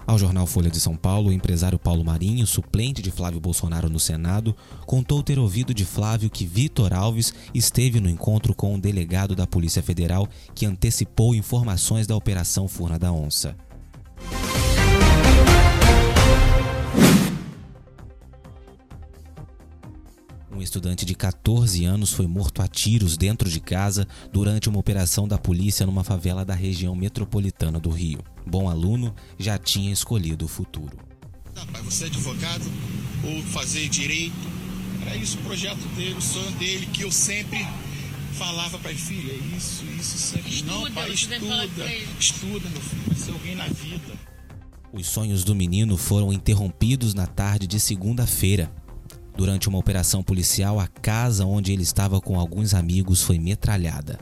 Ao 0.09 0.17
jornal 0.17 0.47
Folha 0.47 0.71
de 0.71 0.79
São 0.79 0.95
Paulo, 0.95 1.29
o 1.29 1.31
empresário 1.31 1.77
Paulo 1.77 2.03
Marinho, 2.03 2.47
suplente 2.47 2.99
de 2.99 3.11
Flávio 3.11 3.39
Bolsonaro 3.39 3.87
no 3.91 3.99
Senado, 3.99 4.55
contou 4.87 5.21
ter 5.21 5.37
ouvido 5.37 5.71
de 5.71 5.85
Flávio 5.85 6.31
que 6.31 6.47
Vitor 6.47 6.95
Alves 6.95 7.31
esteve 7.53 7.99
no 7.99 8.09
encontro 8.09 8.55
com 8.55 8.73
um 8.73 8.79
delegado 8.79 9.35
da 9.35 9.45
Polícia 9.45 9.83
Federal 9.83 10.27
que 10.55 10.65
antecipou 10.65 11.35
informações 11.35 12.07
da 12.07 12.15
Operação 12.15 12.67
Furna 12.67 12.97
da 12.97 13.13
Onça. 13.13 13.55
Um 20.59 20.61
estudante 20.61 21.05
de 21.05 21.15
14 21.15 21.85
anos 21.85 22.11
foi 22.11 22.27
morto 22.27 22.61
a 22.61 22.67
tiros 22.67 23.15
dentro 23.15 23.49
de 23.49 23.61
casa 23.61 24.05
durante 24.29 24.67
uma 24.67 24.77
operação 24.77 25.25
da 25.25 25.37
polícia 25.37 25.85
numa 25.85 26.03
favela 26.03 26.43
da 26.43 26.53
região 26.53 26.93
metropolitana 26.93 27.79
do 27.79 27.89
Rio. 27.89 28.19
Bom 28.45 28.69
aluno, 28.69 29.15
já 29.37 29.57
tinha 29.57 29.89
escolhido 29.89 30.43
o 30.43 30.49
futuro. 30.49 30.97
Vai 31.71 31.81
você 31.81 32.03
é 32.03 32.07
advogado 32.07 32.69
ou 33.23 33.41
fazer 33.43 33.87
direito? 33.87 34.35
Era 35.03 35.15
isso 35.15 35.37
o 35.37 35.43
projeto 35.43 35.79
dele, 35.95 36.15
o 36.15 36.21
sonho 36.21 36.51
dele, 36.57 36.87
que 36.87 37.03
eu 37.03 37.11
sempre 37.11 37.65
falava 38.33 38.77
para 38.79 38.91
ele, 38.91 38.99
filho, 38.99 39.31
é 39.31 39.55
isso, 39.55 39.85
isso, 39.97 40.17
sempre. 40.17 40.55
Estuda, 40.55 40.73
Não, 40.73 40.91
pai, 40.91 41.09
estuda, 41.13 41.45
estuda, 42.19 42.69
meu 42.69 42.81
filho, 42.81 43.03
vai 43.07 43.15
ser 43.15 43.31
alguém 43.31 43.55
na 43.55 43.67
vida. 43.67 44.13
Os 44.91 45.07
sonhos 45.07 45.45
do 45.45 45.55
menino 45.55 45.95
foram 45.95 46.33
interrompidos 46.33 47.13
na 47.13 47.27
tarde 47.27 47.65
de 47.65 47.79
segunda-feira. 47.79 48.69
Durante 49.39 49.69
uma 49.69 49.77
operação 49.77 50.21
policial, 50.21 50.81
a 50.81 50.85
casa 50.85 51.45
onde 51.45 51.71
ele 51.71 51.81
estava 51.81 52.19
com 52.19 52.37
alguns 52.37 52.73
amigos 52.73 53.23
foi 53.23 53.39
metralhada. 53.39 54.19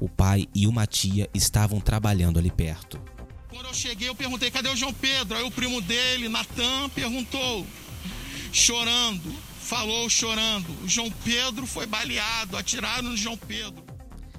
O 0.00 0.08
pai 0.08 0.46
e 0.54 0.68
uma 0.68 0.86
tia 0.86 1.28
estavam 1.34 1.80
trabalhando 1.80 2.38
ali 2.38 2.52
perto. 2.52 3.00
Quando 3.48 3.66
eu 3.66 3.74
cheguei, 3.74 4.08
eu 4.08 4.14
perguntei: 4.14 4.48
cadê 4.48 4.68
o 4.68 4.76
João 4.76 4.92
Pedro? 4.92 5.36
Aí 5.36 5.42
o 5.42 5.50
primo 5.50 5.80
dele, 5.80 6.28
Natan, 6.28 6.88
perguntou, 6.94 7.66
chorando, 8.52 9.34
falou 9.60 10.08
chorando: 10.08 10.68
o 10.84 10.88
João 10.88 11.10
Pedro 11.24 11.66
foi 11.66 11.84
baleado, 11.84 12.56
atiraram 12.56 13.08
no 13.08 13.16
João 13.16 13.36
Pedro. 13.36 13.82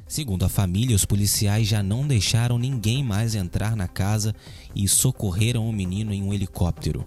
Segundo 0.08 0.46
a 0.46 0.50
família, 0.50 0.96
os 0.96 1.04
policiais 1.04 1.68
já 1.68 1.84
não 1.84 2.08
deixaram 2.08 2.58
ninguém 2.58 3.04
mais 3.04 3.36
entrar 3.36 3.76
na 3.76 3.90
casa 3.90 4.34
e 4.74 4.88
socorreram 4.88 5.68
o 5.68 5.74
menino 5.74 6.14
em 6.14 6.24
um 6.24 6.34
helicóptero. 6.34 7.06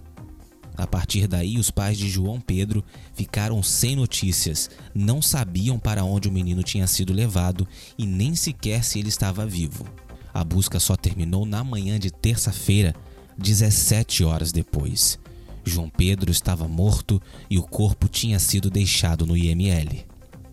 A 0.77 0.87
partir 0.87 1.27
daí, 1.27 1.57
os 1.57 1.69
pais 1.69 1.97
de 1.97 2.09
João 2.09 2.39
Pedro 2.39 2.83
ficaram 3.13 3.61
sem 3.61 3.95
notícias, 3.95 4.69
não 4.93 5.21
sabiam 5.21 5.77
para 5.77 6.03
onde 6.03 6.27
o 6.27 6.31
menino 6.31 6.63
tinha 6.63 6.87
sido 6.87 7.13
levado 7.13 7.67
e 7.97 8.05
nem 8.05 8.35
sequer 8.35 8.83
se 8.83 8.99
ele 8.99 9.09
estava 9.09 9.45
vivo. 9.45 9.85
A 10.33 10.43
busca 10.43 10.79
só 10.79 10.95
terminou 10.95 11.45
na 11.45 11.63
manhã 11.63 11.99
de 11.99 12.09
terça-feira, 12.09 12.95
17 13.37 14.23
horas 14.23 14.51
depois. 14.51 15.19
João 15.63 15.89
Pedro 15.89 16.31
estava 16.31 16.67
morto 16.67 17.21
e 17.49 17.57
o 17.57 17.63
corpo 17.63 18.07
tinha 18.07 18.39
sido 18.39 18.69
deixado 18.69 19.25
no 19.25 19.37
IML. 19.37 20.05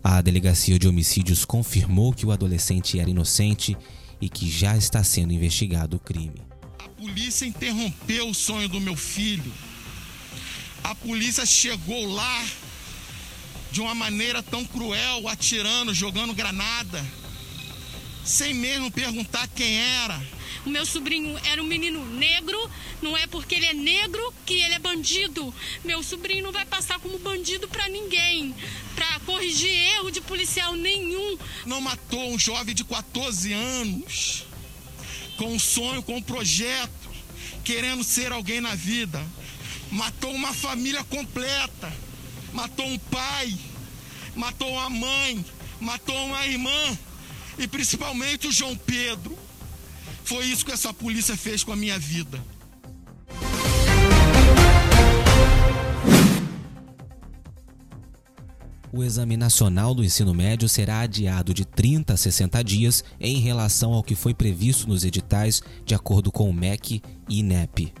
A 0.03 0.21
delegacia 0.21 0.77
de 0.77 0.87
homicídios 0.87 1.45
confirmou 1.45 2.13
que 2.13 2.25
o 2.25 2.31
adolescente 2.31 2.99
era 2.99 3.09
inocente 3.09 3.75
e 4.21 4.29
que 4.29 4.49
já 4.49 4.77
está 4.77 5.03
sendo 5.03 5.33
investigado 5.33 5.97
o 5.97 5.99
crime. 5.99 6.41
A 6.77 6.89
polícia 6.89 7.45
interrompeu 7.45 8.29
o 8.29 8.33
sonho 8.33 8.69
do 8.69 8.79
meu 8.79 8.95
filho 8.95 9.51
a 10.83 10.95
polícia 10.95 11.45
chegou 11.45 12.05
lá 12.07 12.45
de 13.71 13.81
uma 13.81 13.93
maneira 13.93 14.41
tão 14.41 14.65
cruel, 14.65 15.27
atirando, 15.27 15.93
jogando 15.93 16.33
granada, 16.33 17.05
sem 18.25 18.53
mesmo 18.53 18.91
perguntar 18.91 19.47
quem 19.47 19.77
era. 19.79 20.21
O 20.65 20.69
meu 20.69 20.85
sobrinho 20.85 21.39
era 21.45 21.61
um 21.61 21.65
menino 21.65 22.05
negro, 22.05 22.69
não 23.01 23.15
é 23.15 23.25
porque 23.27 23.55
ele 23.55 23.65
é 23.65 23.73
negro 23.73 24.33
que 24.45 24.55
ele 24.55 24.73
é 24.73 24.79
bandido. 24.79 25.53
Meu 25.85 26.03
sobrinho 26.03 26.43
não 26.43 26.51
vai 26.51 26.65
passar 26.65 26.99
como 26.99 27.17
bandido 27.19 27.67
para 27.67 27.87
ninguém, 27.87 28.53
para 28.95 29.19
corrigir 29.21 29.69
erro 29.69 30.11
de 30.11 30.21
policial 30.21 30.73
nenhum. 30.73 31.37
Não 31.65 31.79
matou 31.79 32.33
um 32.33 32.39
jovem 32.39 32.75
de 32.75 32.83
14 32.83 33.53
anos 33.53 34.45
com 35.37 35.53
um 35.53 35.59
sonho, 35.59 36.03
com 36.03 36.17
um 36.17 36.21
projeto, 36.21 37.09
querendo 37.63 38.03
ser 38.03 38.31
alguém 38.31 38.59
na 38.59 38.75
vida. 38.75 39.25
Matou 39.91 40.31
uma 40.31 40.53
família 40.53 41.03
completa. 41.03 41.91
Matou 42.53 42.85
um 42.85 42.97
pai, 42.97 43.57
matou 44.35 44.69
uma 44.71 44.89
mãe, 44.89 45.45
matou 45.79 46.15
uma 46.25 46.45
irmã 46.47 46.97
e 47.57 47.67
principalmente 47.67 48.47
o 48.47 48.51
João 48.51 48.75
Pedro. 48.75 49.37
Foi 50.23 50.45
isso 50.45 50.65
que 50.65 50.71
essa 50.71 50.93
polícia 50.93 51.37
fez 51.37 51.63
com 51.63 51.71
a 51.71 51.75
minha 51.75 51.97
vida. 51.99 52.43
O 58.91 59.03
Exame 59.03 59.37
Nacional 59.37 59.93
do 59.93 60.03
Ensino 60.03 60.33
Médio 60.33 60.67
será 60.67 61.01
adiado 61.01 61.53
de 61.53 61.63
30 61.63 62.13
a 62.13 62.17
60 62.17 62.63
dias 62.63 63.03
em 63.19 63.39
relação 63.39 63.93
ao 63.93 64.03
que 64.03 64.15
foi 64.15 64.33
previsto 64.33 64.87
nos 64.87 65.03
editais, 65.03 65.61
de 65.85 65.93
acordo 65.93 66.31
com 66.31 66.49
o 66.49 66.53
MEC 66.53 67.01
e 67.29 67.39
INEP. 67.39 67.93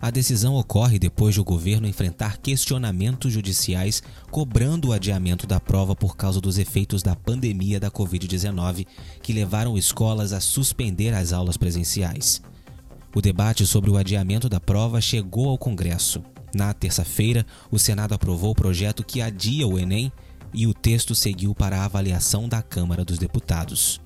A 0.00 0.10
decisão 0.10 0.54
ocorre 0.54 0.98
depois 0.98 1.34
de 1.34 1.40
o 1.42 1.44
governo 1.44 1.86
enfrentar 1.86 2.38
questionamentos 2.38 3.30
judiciais 3.30 4.02
cobrando 4.30 4.88
o 4.88 4.92
adiamento 4.94 5.46
da 5.46 5.60
prova 5.60 5.94
por 5.94 6.16
causa 6.16 6.40
dos 6.40 6.56
efeitos 6.56 7.02
da 7.02 7.14
pandemia 7.14 7.78
da 7.78 7.90
Covid-19, 7.90 8.86
que 9.22 9.34
levaram 9.34 9.76
escolas 9.76 10.32
a 10.32 10.40
suspender 10.40 11.12
as 11.12 11.34
aulas 11.34 11.58
presenciais. 11.58 12.40
O 13.14 13.20
debate 13.20 13.66
sobre 13.66 13.90
o 13.90 13.98
adiamento 13.98 14.48
da 14.48 14.58
prova 14.58 15.02
chegou 15.02 15.50
ao 15.50 15.58
Congresso. 15.58 16.22
Na 16.54 16.72
terça-feira, 16.72 17.44
o 17.70 17.78
Senado 17.78 18.14
aprovou 18.14 18.52
o 18.52 18.54
projeto 18.54 19.04
que 19.04 19.20
adia 19.20 19.66
o 19.66 19.78
Enem 19.78 20.10
e 20.54 20.66
o 20.66 20.72
texto 20.72 21.14
seguiu 21.14 21.54
para 21.54 21.76
a 21.76 21.84
avaliação 21.84 22.48
da 22.48 22.62
Câmara 22.62 23.04
dos 23.04 23.18
Deputados. 23.18 24.00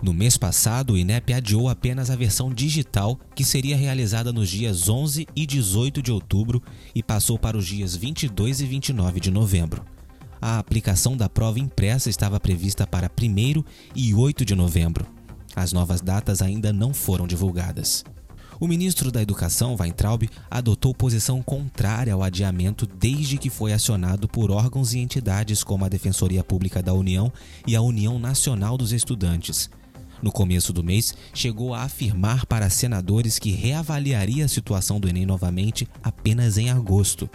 No 0.00 0.12
mês 0.12 0.36
passado, 0.36 0.92
o 0.92 0.98
INEP 0.98 1.32
adiou 1.32 1.68
apenas 1.68 2.08
a 2.08 2.14
versão 2.14 2.52
digital, 2.52 3.18
que 3.34 3.44
seria 3.44 3.76
realizada 3.76 4.32
nos 4.32 4.48
dias 4.48 4.88
11 4.88 5.26
e 5.34 5.44
18 5.44 6.00
de 6.00 6.12
outubro 6.12 6.62
e 6.94 7.02
passou 7.02 7.36
para 7.36 7.56
os 7.56 7.66
dias 7.66 7.96
22 7.96 8.60
e 8.60 8.66
29 8.66 9.18
de 9.18 9.30
novembro. 9.30 9.84
A 10.40 10.60
aplicação 10.60 11.16
da 11.16 11.28
prova 11.28 11.58
impressa 11.58 12.08
estava 12.08 12.38
prevista 12.38 12.86
para 12.86 13.10
1 13.10 13.64
e 13.92 14.14
8 14.14 14.44
de 14.44 14.54
novembro. 14.54 15.04
As 15.56 15.72
novas 15.72 16.00
datas 16.00 16.40
ainda 16.40 16.72
não 16.72 16.94
foram 16.94 17.26
divulgadas. 17.26 18.04
O 18.60 18.68
ministro 18.68 19.10
da 19.10 19.22
Educação, 19.22 19.76
Weintraub, 19.78 20.28
adotou 20.48 20.94
posição 20.94 21.42
contrária 21.42 22.12
ao 22.12 22.22
adiamento 22.22 22.86
desde 22.86 23.36
que 23.38 23.50
foi 23.50 23.72
acionado 23.72 24.28
por 24.28 24.50
órgãos 24.50 24.94
e 24.94 24.98
entidades 24.98 25.64
como 25.64 25.84
a 25.84 25.88
Defensoria 25.88 26.44
Pública 26.44 26.82
da 26.82 26.92
União 26.92 27.32
e 27.66 27.74
a 27.74 27.80
União 27.80 28.18
Nacional 28.18 28.76
dos 28.76 28.92
Estudantes. 28.92 29.70
No 30.22 30.32
começo 30.32 30.72
do 30.72 30.82
mês, 30.82 31.14
chegou 31.32 31.74
a 31.74 31.82
afirmar 31.82 32.44
para 32.46 32.70
senadores 32.70 33.38
que 33.38 33.50
reavaliaria 33.50 34.44
a 34.44 34.48
situação 34.48 34.98
do 34.98 35.08
Enem 35.08 35.24
novamente 35.24 35.88
apenas 36.02 36.58
em 36.58 36.70
agosto. 36.70 37.30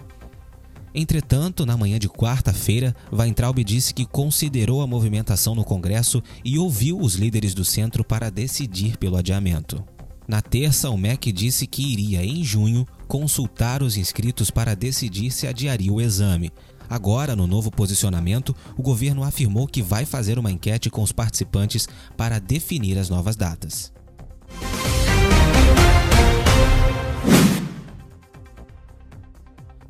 Entretanto, 0.95 1.65
na 1.65 1.75
manhã 1.75 1.97
de 1.97 2.07
quarta-feira, 2.07 2.95
Weintraub 3.11 3.63
disse 3.63 3.93
que 3.93 4.05
considerou 4.05 4.81
a 4.81 4.87
movimentação 4.87 5.55
no 5.55 5.63
Congresso 5.63 6.21
e 6.45 6.59
ouviu 6.59 6.99
os 6.99 7.15
líderes 7.15 7.53
do 7.53 7.65
centro 7.65 8.03
para 8.03 8.29
decidir 8.29 8.97
pelo 8.97 9.17
adiamento. 9.17 9.83
Na 10.27 10.41
terça, 10.41 10.89
o 10.89 10.97
MEC 10.97 11.31
disse 11.31 11.67
que 11.67 11.81
iria, 11.81 12.23
em 12.23 12.43
junho, 12.43 12.87
consultar 13.07 13.83
os 13.83 13.97
inscritos 13.97 14.49
para 14.49 14.75
decidir 14.75 15.31
se 15.31 15.47
adiaria 15.47 15.91
o 15.91 15.99
exame, 15.99 16.51
Agora, 16.93 17.35
no 17.35 17.47
novo 17.47 17.71
posicionamento, 17.71 18.55
o 18.77 18.83
governo 18.83 19.23
afirmou 19.23 19.65
que 19.65 19.81
vai 19.81 20.05
fazer 20.05 20.37
uma 20.37 20.51
enquete 20.51 20.91
com 20.91 21.01
os 21.01 21.11
participantes 21.11 21.87
para 22.15 22.37
definir 22.37 22.99
as 22.99 23.09
novas 23.09 23.35
datas. 23.35 23.91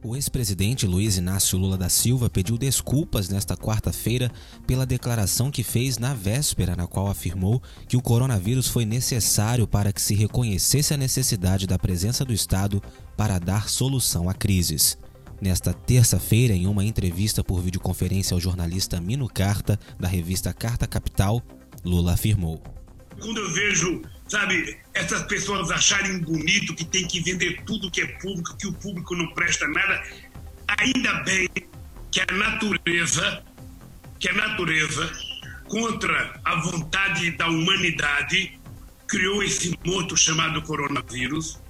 O 0.01 0.15
ex-presidente 0.15 0.87
Luiz 0.87 1.17
Inácio 1.17 1.57
Lula 1.57 1.77
da 1.77 1.89
Silva 1.89 2.29
pediu 2.29 2.57
desculpas 2.57 3.27
nesta 3.27 3.57
quarta-feira 3.57 4.31
pela 4.65 4.85
declaração 4.85 5.51
que 5.51 5.61
fez 5.61 5.97
na 5.97 6.13
véspera, 6.13 6.73
na 6.73 6.87
qual 6.87 7.09
afirmou 7.09 7.61
que 7.85 7.97
o 7.97 8.01
coronavírus 8.01 8.69
foi 8.69 8.85
necessário 8.85 9.67
para 9.67 9.91
que 9.91 10.01
se 10.01 10.15
reconhecesse 10.15 10.93
a 10.93 10.97
necessidade 10.97 11.67
da 11.67 11.77
presença 11.77 12.23
do 12.23 12.31
Estado 12.31 12.81
para 13.17 13.39
dar 13.39 13.67
solução 13.67 14.29
a 14.29 14.33
crises. 14.33 14.97
Nesta 15.43 15.73
terça-feira, 15.73 16.53
em 16.53 16.67
uma 16.67 16.85
entrevista 16.85 17.43
por 17.43 17.61
videoconferência 17.61 18.33
ao 18.33 18.39
jornalista 18.39 19.01
Mino 19.01 19.27
Carta, 19.27 19.77
da 19.99 20.07
revista 20.07 20.53
Carta 20.53 20.87
Capital, 20.87 21.43
Lula 21.83 22.13
afirmou: 22.13 22.63
Quando 23.19 23.41
eu 23.41 23.51
vejo, 23.51 24.01
sabe, 24.25 24.77
essas 24.93 25.23
pessoas 25.23 25.69
acharem 25.69 26.19
bonito 26.19 26.73
que 26.73 26.85
tem 26.85 27.05
que 27.05 27.19
vender 27.19 27.61
tudo 27.65 27.91
que 27.91 27.99
é 27.99 28.07
público, 28.19 28.55
que 28.55 28.67
o 28.67 28.71
público 28.71 29.13
não 29.17 29.33
presta 29.33 29.67
nada, 29.67 30.01
ainda 30.79 31.13
bem 31.25 31.49
que 32.09 32.21
a 32.21 32.33
natureza, 32.37 33.43
que 34.21 34.29
a 34.29 34.33
natureza, 34.33 35.11
contra 35.67 36.39
a 36.45 36.55
vontade 36.61 37.31
da 37.31 37.49
humanidade, 37.49 38.57
criou 39.09 39.43
esse 39.43 39.77
morto 39.83 40.15
chamado 40.15 40.61
coronavírus 40.61 41.61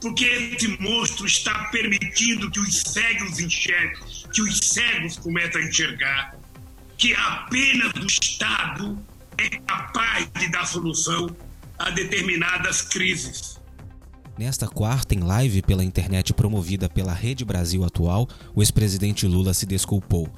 porque 0.00 0.24
esse 0.24 0.68
monstro 0.80 1.26
está 1.26 1.64
permitindo 1.70 2.50
que 2.50 2.60
os 2.60 2.80
cegos 2.82 3.38
enxerguem, 3.40 3.98
que 4.32 4.42
os 4.42 4.58
cegos 4.58 5.16
comecem 5.16 5.62
a 5.62 5.68
enxergar, 5.68 6.36
que 6.96 7.14
apenas 7.14 7.92
o 7.94 8.06
Estado 8.06 8.98
é 9.36 9.48
capaz 9.48 10.28
de 10.38 10.48
dar 10.48 10.66
solução 10.66 11.34
a 11.78 11.90
determinadas 11.90 12.82
crises. 12.82 13.58
Nesta 14.36 14.68
quarta, 14.68 15.14
em 15.14 15.20
live 15.20 15.62
pela 15.62 15.84
internet 15.84 16.32
promovida 16.32 16.88
pela 16.88 17.12
Rede 17.12 17.44
Brasil 17.44 17.84
Atual, 17.84 18.28
o 18.54 18.62
ex-presidente 18.62 19.26
Lula 19.26 19.52
se 19.52 19.66
desculpou 19.66 20.28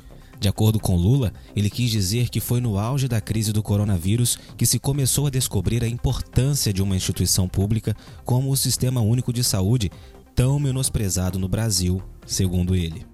de 0.40 0.48
acordo 0.48 0.80
com 0.80 0.96
Lula, 0.96 1.34
ele 1.54 1.68
quis 1.68 1.90
dizer 1.90 2.30
que 2.30 2.40
foi 2.40 2.62
no 2.62 2.78
auge 2.78 3.06
da 3.06 3.20
crise 3.20 3.52
do 3.52 3.62
coronavírus 3.62 4.38
que 4.56 4.64
se 4.64 4.78
começou 4.78 5.26
a 5.26 5.30
descobrir 5.30 5.84
a 5.84 5.88
importância 5.88 6.72
de 6.72 6.82
uma 6.82 6.96
instituição 6.96 7.46
pública 7.46 7.94
como 8.24 8.50
o 8.50 8.56
Sistema 8.56 9.02
Único 9.02 9.34
de 9.34 9.44
Saúde, 9.44 9.90
tão 10.34 10.58
menosprezado 10.58 11.38
no 11.38 11.46
Brasil, 11.46 12.02
segundo 12.24 12.74
ele. 12.74 13.09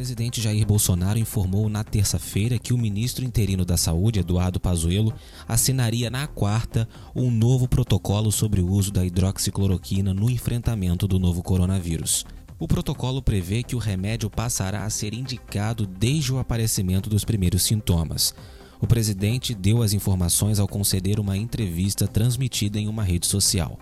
Presidente 0.00 0.40
Jair 0.40 0.66
Bolsonaro 0.66 1.18
informou 1.18 1.68
na 1.68 1.84
terça-feira 1.84 2.58
que 2.58 2.72
o 2.72 2.78
ministro 2.78 3.22
interino 3.22 3.66
da 3.66 3.76
Saúde, 3.76 4.20
Eduardo 4.20 4.58
Pazuello, 4.58 5.12
assinaria 5.46 6.08
na 6.08 6.26
quarta 6.26 6.88
um 7.14 7.30
novo 7.30 7.68
protocolo 7.68 8.32
sobre 8.32 8.62
o 8.62 8.66
uso 8.70 8.90
da 8.90 9.04
hidroxicloroquina 9.04 10.14
no 10.14 10.30
enfrentamento 10.30 11.06
do 11.06 11.18
novo 11.18 11.42
coronavírus. 11.42 12.24
O 12.58 12.66
protocolo 12.66 13.20
prevê 13.20 13.62
que 13.62 13.76
o 13.76 13.78
remédio 13.78 14.30
passará 14.30 14.86
a 14.86 14.90
ser 14.90 15.12
indicado 15.12 15.86
desde 15.86 16.32
o 16.32 16.38
aparecimento 16.38 17.10
dos 17.10 17.22
primeiros 17.22 17.62
sintomas. 17.62 18.34
O 18.80 18.86
presidente 18.86 19.54
deu 19.54 19.82
as 19.82 19.92
informações 19.92 20.58
ao 20.58 20.66
conceder 20.66 21.20
uma 21.20 21.36
entrevista 21.36 22.08
transmitida 22.08 22.78
em 22.78 22.88
uma 22.88 23.04
rede 23.04 23.26
social. 23.26 23.78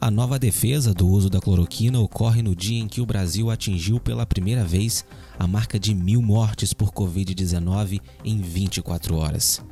A 0.00 0.10
nova 0.10 0.38
defesa 0.38 0.92
do 0.92 1.08
uso 1.08 1.30
da 1.30 1.40
cloroquina 1.40 1.98
ocorre 1.98 2.42
no 2.42 2.54
dia 2.54 2.80
em 2.80 2.86
que 2.86 3.00
o 3.00 3.06
Brasil 3.06 3.50
atingiu 3.50 3.98
pela 3.98 4.26
primeira 4.26 4.62
vez 4.64 5.04
a 5.38 5.46
marca 5.46 5.78
de 5.78 5.94
mil 5.94 6.20
mortes 6.20 6.72
por 6.72 6.92
Covid-19 6.92 8.00
em 8.24 8.40
24 8.40 9.16
horas. 9.16 9.64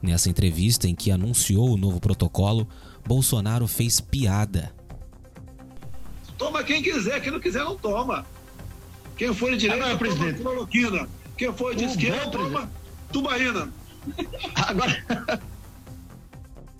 Nessa 0.00 0.30
entrevista 0.30 0.86
em 0.86 0.94
que 0.94 1.10
anunciou 1.10 1.70
o 1.70 1.76
novo 1.76 1.98
protocolo, 2.00 2.68
Bolsonaro 3.06 3.66
fez 3.66 4.00
piada. 4.00 4.72
Toma 6.38 6.62
quem 6.62 6.82
quiser, 6.82 7.20
quem 7.20 7.32
não 7.32 7.40
quiser 7.40 7.64
não 7.64 7.76
toma. 7.76 8.24
Quem 9.16 9.34
for 9.34 9.50
de 9.50 9.58
direita, 9.58 9.84
Agora, 9.84 9.98
toma 9.98 10.14
presidente. 10.14 10.42
cloroquina. 10.42 11.08
Quem 11.36 11.52
for 11.52 11.74
de 11.74 11.84
o 11.84 11.88
esquerda, 11.88 12.30
toma 12.30 12.70
tubaína. 13.12 13.68
Agora... 14.54 15.42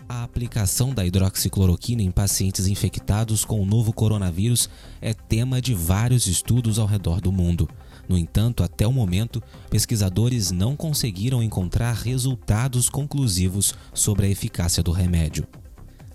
A 0.06 0.22
aplicação 0.22 0.92
da 0.92 1.04
hidroxicloroquina 1.04 2.02
em 2.02 2.10
pacientes 2.10 2.66
infectados 2.66 3.42
com 3.44 3.62
o 3.62 3.64
novo 3.64 3.92
coronavírus 3.92 4.68
é 5.00 5.14
tema 5.14 5.62
de 5.62 5.74
vários 5.74 6.26
estudos 6.26 6.78
ao 6.78 6.86
redor 6.86 7.22
do 7.22 7.32
mundo. 7.32 7.68
No 8.06 8.18
entanto, 8.18 8.62
até 8.62 8.86
o 8.86 8.92
momento, 8.92 9.42
pesquisadores 9.70 10.50
não 10.50 10.76
conseguiram 10.76 11.42
encontrar 11.42 11.94
resultados 11.94 12.90
conclusivos 12.90 13.74
sobre 13.94 14.26
a 14.26 14.28
eficácia 14.28 14.82
do 14.82 14.92
remédio. 14.92 15.46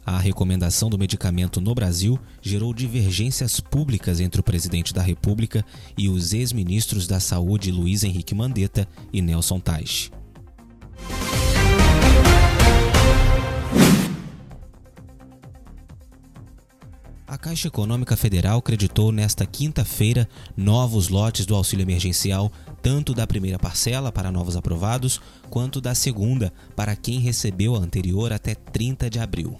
A 0.06 0.19
recomendação 0.19 0.89
do 0.89 0.97
medicamento 0.97 1.60
no 1.60 1.73
Brasil 1.73 2.19
gerou 2.41 2.73
divergências 2.73 3.60
públicas 3.60 4.19
entre 4.19 4.39
o 4.39 4.43
presidente 4.43 4.93
da 4.93 5.02
República 5.02 5.65
e 5.97 6.10
os 6.10 6.32
ex-ministros 6.32 7.08
da 7.08 7.19
Saúde 7.19 7.71
Luiz 7.71 8.04
Henrique 8.04 8.36
Mandetta 8.36 8.88
e 9.12 9.21
Nelson 9.21 9.60
Teich. 9.60 10.12
Caixa 17.41 17.69
Econômica 17.69 18.17
Federal 18.17 18.62
creditou 18.62 19.13
nesta 19.13 19.45
quinta-feira 19.45 20.28
novos 20.58 21.08
lotes 21.08 21.45
do 21.45 21.56
auxílio 21.56 21.86
emergencial, 21.86 22.52
tanto 22.82 23.13
da 23.13 23.25
primeira 23.25 23.58
parcela 23.58 24.12
para 24.12 24.30
novos 24.30 24.58
aprovados, 24.58 25.21
quanto 25.49 25.80
da 25.80 25.95
segunda 25.95 26.52
para 26.75 26.97
quem 26.97 27.21
recebeu 27.21 27.75
a 27.75 27.80
anterior 27.80 28.34
até 28.34 28.56
30 28.56 29.10
de 29.10 29.19
abril. 29.19 29.58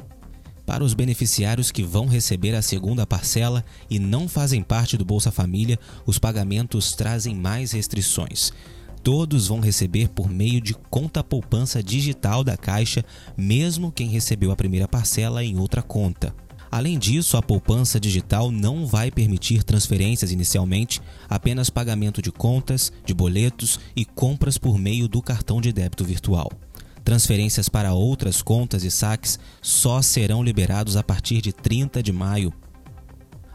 Para 0.66 0.84
os 0.84 0.94
beneficiários 0.94 1.72
que 1.72 1.82
vão 1.82 2.06
receber 2.06 2.54
a 2.54 2.62
segunda 2.62 3.08
parcela 3.08 3.64
e 3.90 3.98
não 3.98 4.28
fazem 4.28 4.62
parte 4.62 4.98
do 4.98 5.06
Bolsa 5.06 5.32
Família, 5.32 5.80
os 6.06 6.20
pagamentos 6.20 6.92
trazem 6.92 7.34
mais 7.34 7.72
restrições. 7.72 8.52
Todos 9.02 9.48
vão 9.48 9.62
receber 9.62 10.10
por 10.10 10.30
meio 10.30 10.60
de 10.60 10.74
conta 10.74 11.24
poupança 11.24 11.82
digital 11.82 12.44
da 12.44 12.58
Caixa, 12.58 13.06
mesmo 13.38 13.90
quem 13.90 14.10
recebeu 14.10 14.52
a 14.52 14.56
primeira 14.58 14.88
parcela 14.88 15.46
em 15.46 15.58
outra 15.58 15.82
conta. 15.82 16.36
Além 16.72 17.00
disso, 17.00 17.36
a 17.36 17.42
poupança 17.42 18.00
digital 18.00 18.52
não 18.52 18.86
vai 18.86 19.10
permitir 19.10 19.64
transferências 19.64 20.32
inicialmente, 20.32 21.02
apenas 21.28 21.70
pagamento 21.70 22.22
de 22.22 22.32
contas, 22.32 22.92
de 23.04 23.14
boletos 23.14 23.80
e 23.96 24.06
compras 24.06 24.58
por 24.58 24.78
meio 24.78 25.08
do 25.08 25.22
cartão 25.22 25.60
de 25.60 25.74
débito 25.74 26.06
virtual. 26.06 26.52
Transferências 27.04 27.68
para 27.68 27.94
outras 27.94 28.44
contas 28.44 28.84
e 28.84 28.92
saques 28.92 29.40
só 29.62 30.00
serão 30.02 30.44
liberados 30.44 30.96
a 30.96 31.02
partir 31.02 31.42
de 31.42 31.52
30 31.52 32.04
de 32.04 32.12
maio. 32.12 32.54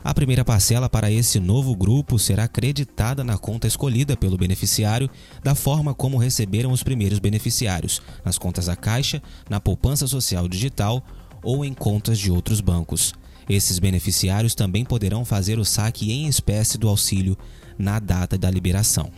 A 0.02 0.12
primeira 0.12 0.44
parcela 0.44 0.86
para 0.86 1.10
esse 1.10 1.40
novo 1.40 1.74
grupo 1.74 2.18
será 2.18 2.46
creditada 2.46 3.24
na 3.24 3.38
conta 3.38 3.66
escolhida 3.66 4.14
pelo 4.16 4.36
beneficiário, 4.36 5.08
da 5.42 5.54
forma 5.54 5.94
como 5.94 6.18
receberam 6.18 6.72
os 6.72 6.82
primeiros 6.82 7.18
beneficiários, 7.18 8.02
nas 8.22 8.36
contas 8.36 8.66
da 8.66 8.76
Caixa, 8.76 9.22
na 9.48 9.60
poupança 9.60 10.06
social 10.06 10.46
digital 10.46 11.02
ou 11.44 11.64
em 11.64 11.72
contas 11.72 12.18
de 12.18 12.30
outros 12.30 12.60
bancos. 12.60 13.14
Esses 13.48 13.78
beneficiários 13.78 14.54
também 14.54 14.84
poderão 14.84 15.24
fazer 15.24 15.58
o 15.58 15.64
saque 15.64 16.10
em 16.10 16.26
espécie 16.26 16.78
do 16.78 16.88
auxílio 16.88 17.36
na 17.78 17.98
data 17.98 18.38
da 18.38 18.50
liberação. 18.50 19.10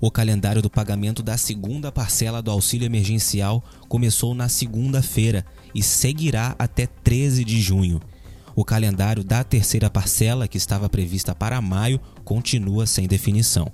O 0.00 0.10
calendário 0.10 0.60
do 0.60 0.68
pagamento 0.68 1.22
da 1.22 1.36
segunda 1.36 1.90
parcela 1.90 2.42
do 2.42 2.50
auxílio 2.50 2.84
emergencial 2.84 3.62
começou 3.88 4.34
na 4.34 4.48
segunda-feira 4.48 5.46
e 5.74 5.82
seguirá 5.82 6.54
até 6.58 6.86
13 6.86 7.44
de 7.44 7.60
junho. 7.60 8.00
O 8.54 8.64
calendário 8.64 9.24
da 9.24 9.42
terceira 9.42 9.88
parcela, 9.88 10.46
que 10.46 10.58
estava 10.58 10.88
prevista 10.88 11.34
para 11.34 11.60
maio, 11.62 12.00
continua 12.24 12.86
sem 12.86 13.06
definição. 13.06 13.70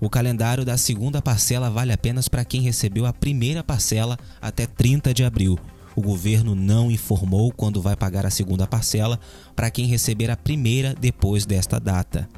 O 0.00 0.08
calendário 0.08 0.64
da 0.64 0.78
segunda 0.78 1.20
parcela 1.20 1.68
vale 1.68 1.92
apenas 1.92 2.28
para 2.28 2.44
quem 2.44 2.62
recebeu 2.62 3.04
a 3.04 3.12
primeira 3.12 3.62
parcela 3.62 4.16
até 4.40 4.64
30 4.64 5.12
de 5.12 5.24
abril 5.24 5.58
o 5.98 6.00
governo 6.00 6.54
não 6.54 6.92
informou 6.92 7.50
quando 7.50 7.82
vai 7.82 7.96
pagar 7.96 8.24
a 8.24 8.30
segunda 8.30 8.68
parcela 8.68 9.18
para 9.56 9.68
quem 9.68 9.86
receber 9.86 10.30
a 10.30 10.36
primeira 10.36 10.94
depois 10.94 11.44
desta 11.44 11.80
data. 11.80 12.28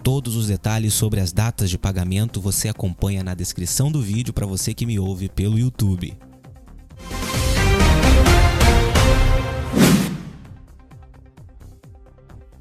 Todos 0.04 0.36
os 0.36 0.46
detalhes 0.46 0.94
sobre 0.94 1.18
as 1.18 1.32
datas 1.32 1.68
de 1.68 1.76
pagamento 1.76 2.40
você 2.40 2.68
acompanha 2.68 3.24
na 3.24 3.34
descrição 3.34 3.90
do 3.90 4.00
vídeo 4.00 4.32
para 4.32 4.46
você 4.46 4.72
que 4.72 4.86
me 4.86 5.00
ouve 5.00 5.28
pelo 5.28 5.58
YouTube. 5.58 6.16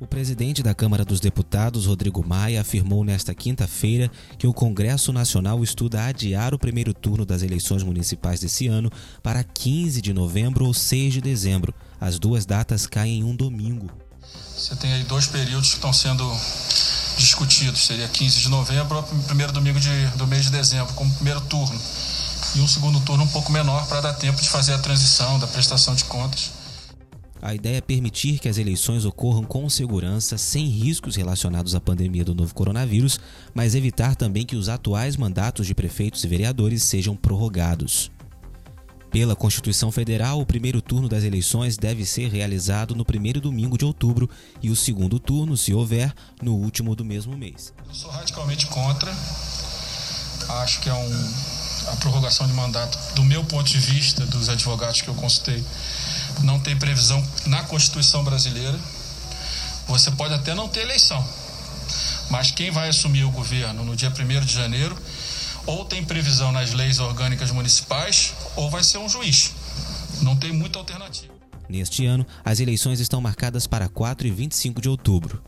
O 0.05 0.07
presidente 0.07 0.61
da 0.61 0.75
Câmara 0.75 1.03
dos 1.03 1.19
Deputados, 1.19 1.87
Rodrigo 1.87 2.23
Maia, 2.23 2.61
afirmou 2.61 3.03
nesta 3.03 3.33
quinta-feira 3.33 4.11
que 4.37 4.45
o 4.45 4.53
Congresso 4.53 5.11
Nacional 5.11 5.63
estuda 5.63 6.05
adiar 6.05 6.53
o 6.53 6.59
primeiro 6.59 6.93
turno 6.93 7.25
das 7.25 7.41
eleições 7.41 7.81
municipais 7.81 8.39
desse 8.39 8.67
ano 8.67 8.91
para 9.23 9.43
15 9.43 9.99
de 10.03 10.13
novembro 10.13 10.63
ou 10.65 10.75
6 10.75 11.11
de 11.11 11.21
dezembro. 11.21 11.73
As 11.99 12.19
duas 12.19 12.45
datas 12.45 12.85
caem 12.85 13.21
em 13.21 13.23
um 13.23 13.35
domingo. 13.35 13.89
Você 14.55 14.75
tem 14.75 14.93
aí 14.93 15.03
dois 15.05 15.25
períodos 15.25 15.69
que 15.69 15.77
estão 15.77 15.91
sendo 15.91 16.23
discutidos. 17.17 17.83
Seria 17.83 18.07
15 18.07 18.41
de 18.41 18.49
novembro 18.49 18.97
ou 18.97 19.03
primeiro 19.23 19.51
domingo 19.51 19.79
de, 19.79 20.05
do 20.17 20.27
mês 20.27 20.45
de 20.45 20.51
dezembro, 20.51 20.93
como 20.93 21.11
primeiro 21.15 21.41
turno. 21.41 21.81
E 22.53 22.61
um 22.61 22.67
segundo 22.67 22.99
turno 22.99 23.23
um 23.23 23.29
pouco 23.29 23.51
menor 23.51 23.87
para 23.87 24.01
dar 24.01 24.13
tempo 24.13 24.39
de 24.39 24.49
fazer 24.49 24.73
a 24.73 24.77
transição 24.77 25.39
da 25.39 25.47
prestação 25.47 25.95
de 25.95 26.03
contas. 26.03 26.51
A 27.45 27.53
ideia 27.53 27.77
é 27.77 27.81
permitir 27.81 28.39
que 28.39 28.49
as 28.49 28.57
eleições 28.57 29.05
ocorram 29.05 29.43
com 29.43 29.69
segurança, 29.69 30.35
sem 30.35 30.65
riscos 30.65 31.15
relacionados 31.15 31.75
à 31.75 31.79
pandemia 31.79 32.25
do 32.25 32.33
novo 32.33 32.55
coronavírus, 32.55 33.19
mas 33.53 33.75
evitar 33.75 34.15
também 34.15 34.43
que 34.43 34.55
os 34.55 34.67
atuais 34.67 35.15
mandatos 35.15 35.67
de 35.67 35.75
prefeitos 35.75 36.23
e 36.23 36.27
vereadores 36.27 36.81
sejam 36.81 37.15
prorrogados. 37.15 38.09
Pela 39.11 39.35
Constituição 39.35 39.91
Federal, 39.91 40.41
o 40.41 40.45
primeiro 40.45 40.81
turno 40.81 41.07
das 41.07 41.23
eleições 41.23 41.77
deve 41.77 42.03
ser 42.03 42.31
realizado 42.31 42.95
no 42.95 43.05
primeiro 43.05 43.39
domingo 43.39 43.77
de 43.77 43.85
outubro 43.85 44.27
e 44.59 44.71
o 44.71 44.75
segundo 44.75 45.19
turno, 45.19 45.55
se 45.55 45.71
houver, 45.71 46.11
no 46.41 46.55
último 46.55 46.95
do 46.95 47.05
mesmo 47.05 47.37
mês. 47.37 47.71
Eu 47.87 47.93
sou 47.93 48.09
radicalmente 48.09 48.65
contra. 48.65 49.15
Acho 50.49 50.81
que 50.81 50.89
é 50.89 50.93
um, 50.95 51.33
a 51.91 51.95
prorrogação 51.97 52.47
de 52.47 52.53
mandato, 52.53 52.97
do 53.13 53.23
meu 53.23 53.43
ponto 53.43 53.69
de 53.69 53.77
vista, 53.77 54.25
dos 54.25 54.49
advogados 54.49 55.01
que 55.01 55.07
eu 55.07 55.13
consultei, 55.13 55.63
não 56.43 56.59
tem 56.59 56.77
previsão 56.77 57.23
na 57.45 57.63
Constituição 57.63 58.23
brasileira. 58.23 58.79
Você 59.87 60.11
pode 60.11 60.33
até 60.33 60.53
não 60.53 60.67
ter 60.67 60.81
eleição, 60.81 61.23
mas 62.29 62.51
quem 62.51 62.71
vai 62.71 62.89
assumir 62.89 63.23
o 63.23 63.31
governo 63.31 63.83
no 63.83 63.95
dia 63.95 64.09
1 64.09 64.45
de 64.45 64.53
janeiro 64.53 64.97
ou 65.65 65.85
tem 65.85 66.03
previsão 66.03 66.51
nas 66.51 66.73
leis 66.73 66.99
orgânicas 66.99 67.51
municipais 67.51 68.33
ou 68.55 68.69
vai 68.69 68.83
ser 68.83 68.97
um 68.97 69.09
juiz. 69.09 69.53
Não 70.21 70.35
tem 70.35 70.51
muita 70.51 70.79
alternativa. 70.79 71.33
Neste 71.67 72.05
ano, 72.05 72.25
as 72.43 72.59
eleições 72.59 72.99
estão 72.99 73.19
marcadas 73.19 73.65
para 73.65 73.89
4 73.89 74.27
e 74.27 74.31
25 74.31 74.81
de 74.81 74.89
outubro. 74.89 75.41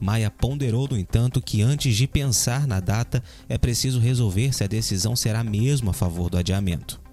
Maia 0.00 0.30
ponderou, 0.30 0.88
no 0.88 0.98
entanto, 0.98 1.40
que 1.40 1.62
antes 1.62 1.96
de 1.96 2.06
pensar 2.06 2.66
na 2.66 2.80
data, 2.80 3.22
é 3.48 3.56
preciso 3.56 4.00
resolver 4.00 4.52
se 4.52 4.64
a 4.64 4.66
decisão 4.66 5.14
será 5.14 5.44
mesmo 5.44 5.90
a 5.90 5.94
favor 5.94 6.28
do 6.28 6.36
adiamento. 6.36 7.03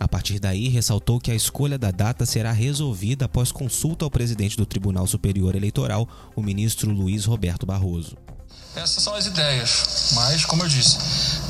A 0.00 0.06
partir 0.06 0.38
daí, 0.38 0.68
ressaltou 0.68 1.18
que 1.18 1.30
a 1.30 1.34
escolha 1.34 1.76
da 1.76 1.90
data 1.90 2.24
será 2.24 2.52
resolvida 2.52 3.24
após 3.24 3.50
consulta 3.50 4.04
ao 4.04 4.10
presidente 4.10 4.56
do 4.56 4.64
Tribunal 4.64 5.06
Superior 5.08 5.56
Eleitoral, 5.56 6.08
o 6.36 6.42
ministro 6.42 6.90
Luiz 6.90 7.24
Roberto 7.24 7.66
Barroso. 7.66 8.16
Essas 8.76 9.02
são 9.02 9.14
as 9.14 9.26
ideias, 9.26 10.12
mas, 10.14 10.44
como 10.44 10.62
eu 10.62 10.68
disse, 10.68 10.98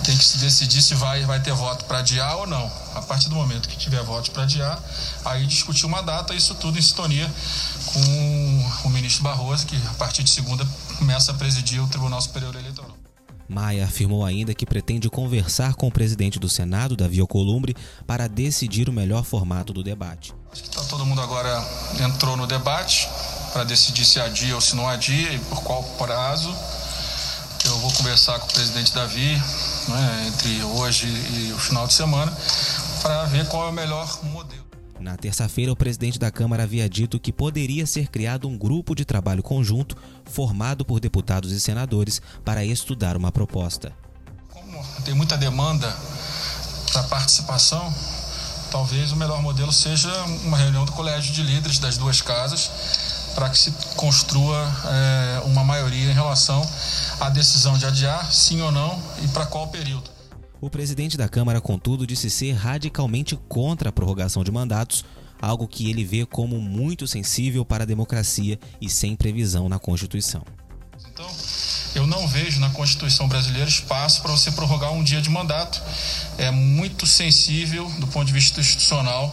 tem 0.02 0.16
que 0.16 0.24
se 0.24 0.38
decidir 0.38 0.80
se 0.80 0.94
vai, 0.94 1.26
vai 1.26 1.42
ter 1.42 1.52
voto 1.52 1.84
para 1.84 1.98
adiar 1.98 2.38
ou 2.38 2.46
não. 2.46 2.72
A 2.94 3.02
partir 3.02 3.28
do 3.28 3.34
momento 3.34 3.68
que 3.68 3.76
tiver 3.76 4.02
voto 4.02 4.30
para 4.30 4.44
adiar, 4.44 4.82
aí 5.26 5.44
discutir 5.46 5.84
uma 5.84 6.00
data, 6.00 6.32
isso 6.32 6.54
tudo 6.54 6.78
em 6.78 6.82
sintonia 6.82 7.30
com 7.92 8.88
o 8.88 8.90
ministro 8.90 9.22
Barroso, 9.22 9.66
que 9.66 9.76
a 9.76 9.94
partir 9.94 10.22
de 10.22 10.30
segunda 10.30 10.66
começa 10.96 11.32
a 11.32 11.34
presidir 11.34 11.82
o 11.82 11.88
Tribunal 11.88 12.20
Superior 12.22 12.54
Eleitoral. 12.54 12.77
Maia 13.48 13.84
afirmou 13.84 14.24
ainda 14.24 14.54
que 14.54 14.66
pretende 14.66 15.08
conversar 15.08 15.74
com 15.74 15.88
o 15.88 15.92
presidente 15.92 16.38
do 16.38 16.48
Senado, 16.48 16.96
Davi 16.96 17.18
Alcolumbre, 17.18 17.74
para 18.06 18.28
decidir 18.28 18.88
o 18.88 18.92
melhor 18.92 19.24
formato 19.24 19.72
do 19.72 19.82
debate. 19.82 20.34
Tá, 20.74 20.82
todo 20.84 21.06
mundo 21.06 21.20
agora 21.20 21.66
entrou 22.00 22.36
no 22.36 22.46
debate 22.46 23.08
para 23.52 23.64
decidir 23.64 24.04
se 24.04 24.20
adia 24.20 24.54
ou 24.54 24.60
se 24.60 24.76
não 24.76 24.86
adia 24.86 25.32
e 25.32 25.38
por 25.38 25.62
qual 25.62 25.82
prazo. 25.96 26.54
Eu 27.64 27.78
vou 27.78 27.92
conversar 27.92 28.38
com 28.38 28.46
o 28.46 28.52
presidente 28.52 28.92
Davi 28.94 29.34
né, 29.88 30.26
entre 30.28 30.62
hoje 30.64 31.06
e 31.06 31.52
o 31.52 31.58
final 31.58 31.86
de 31.86 31.94
semana 31.94 32.32
para 33.02 33.24
ver 33.24 33.46
qual 33.46 33.66
é 33.66 33.70
o 33.70 33.72
melhor 33.72 34.18
modelo. 34.24 34.67
Na 35.00 35.16
terça-feira, 35.16 35.72
o 35.72 35.76
presidente 35.76 36.18
da 36.18 36.30
Câmara 36.30 36.64
havia 36.64 36.88
dito 36.88 37.20
que 37.20 37.32
poderia 37.32 37.86
ser 37.86 38.08
criado 38.08 38.48
um 38.48 38.58
grupo 38.58 38.94
de 38.96 39.04
trabalho 39.04 39.42
conjunto 39.42 39.96
formado 40.24 40.84
por 40.84 40.98
deputados 40.98 41.52
e 41.52 41.60
senadores 41.60 42.20
para 42.44 42.64
estudar 42.64 43.16
uma 43.16 43.30
proposta. 43.30 43.92
Como 44.48 44.84
tem 45.04 45.14
muita 45.14 45.36
demanda 45.36 45.94
para 46.92 47.04
participação, 47.04 47.94
talvez 48.72 49.12
o 49.12 49.16
melhor 49.16 49.40
modelo 49.40 49.72
seja 49.72 50.10
uma 50.44 50.56
reunião 50.56 50.84
do 50.84 50.92
colégio 50.92 51.32
de 51.32 51.42
líderes 51.42 51.78
das 51.78 51.96
duas 51.96 52.20
casas 52.20 52.70
para 53.34 53.50
que 53.50 53.58
se 53.58 53.70
construa 53.94 54.68
é, 54.84 55.42
uma 55.44 55.62
maioria 55.62 56.10
em 56.10 56.14
relação 56.14 56.68
à 57.20 57.28
decisão 57.28 57.78
de 57.78 57.86
adiar, 57.86 58.32
sim 58.32 58.60
ou 58.60 58.72
não, 58.72 59.00
e 59.22 59.28
para 59.28 59.46
qual 59.46 59.68
período. 59.68 60.17
O 60.60 60.68
presidente 60.68 61.16
da 61.16 61.28
Câmara, 61.28 61.60
contudo, 61.60 62.04
disse 62.04 62.28
ser 62.28 62.52
radicalmente 62.52 63.38
contra 63.48 63.90
a 63.90 63.92
prorrogação 63.92 64.42
de 64.42 64.50
mandatos, 64.50 65.04
algo 65.40 65.68
que 65.68 65.88
ele 65.88 66.04
vê 66.04 66.26
como 66.26 66.60
muito 66.60 67.06
sensível 67.06 67.64
para 67.64 67.84
a 67.84 67.86
democracia 67.86 68.58
e 68.80 68.90
sem 68.90 69.14
previsão 69.14 69.68
na 69.68 69.78
Constituição. 69.78 70.42
Então, 71.12 71.30
eu 71.94 72.08
não 72.08 72.26
vejo 72.26 72.58
na 72.58 72.70
Constituição 72.70 73.28
brasileira 73.28 73.68
espaço 73.68 74.20
para 74.20 74.32
você 74.32 74.50
prorrogar 74.50 74.92
um 74.92 75.04
dia 75.04 75.22
de 75.22 75.30
mandato. 75.30 75.80
É 76.36 76.50
muito 76.50 77.06
sensível 77.06 77.88
do 78.00 78.08
ponto 78.08 78.26
de 78.26 78.32
vista 78.32 78.60
institucional 78.60 79.32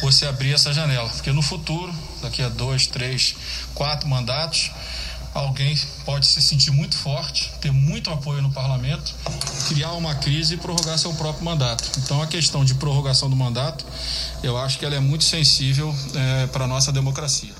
você 0.00 0.24
abrir 0.24 0.54
essa 0.54 0.72
janela, 0.72 1.08
porque 1.08 1.32
no 1.32 1.42
futuro, 1.42 1.92
daqui 2.22 2.42
a 2.42 2.48
dois, 2.48 2.86
três, 2.86 3.34
quatro 3.74 4.08
mandatos, 4.08 4.70
alguém 5.34 5.76
pode 6.04 6.26
se 6.26 6.40
sentir 6.40 6.70
muito 6.70 6.96
forte, 6.96 7.50
ter 7.60 7.72
muito 7.72 8.10
apoio 8.10 8.40
no 8.40 8.52
parlamento, 8.52 9.14
criar 9.70 9.92
uma 9.92 10.16
crise 10.16 10.54
e 10.54 10.56
prorrogar 10.56 10.98
seu 10.98 11.14
próprio 11.14 11.44
mandato. 11.44 11.88
Então, 11.98 12.20
a 12.20 12.26
questão 12.26 12.64
de 12.64 12.74
prorrogação 12.74 13.30
do 13.30 13.36
mandato, 13.36 13.86
eu 14.42 14.58
acho 14.58 14.76
que 14.80 14.84
ela 14.84 14.96
é 14.96 14.98
muito 14.98 15.22
sensível 15.22 15.94
é, 16.12 16.48
para 16.48 16.64
a 16.64 16.66
nossa 16.66 16.90
democracia. 16.90 17.54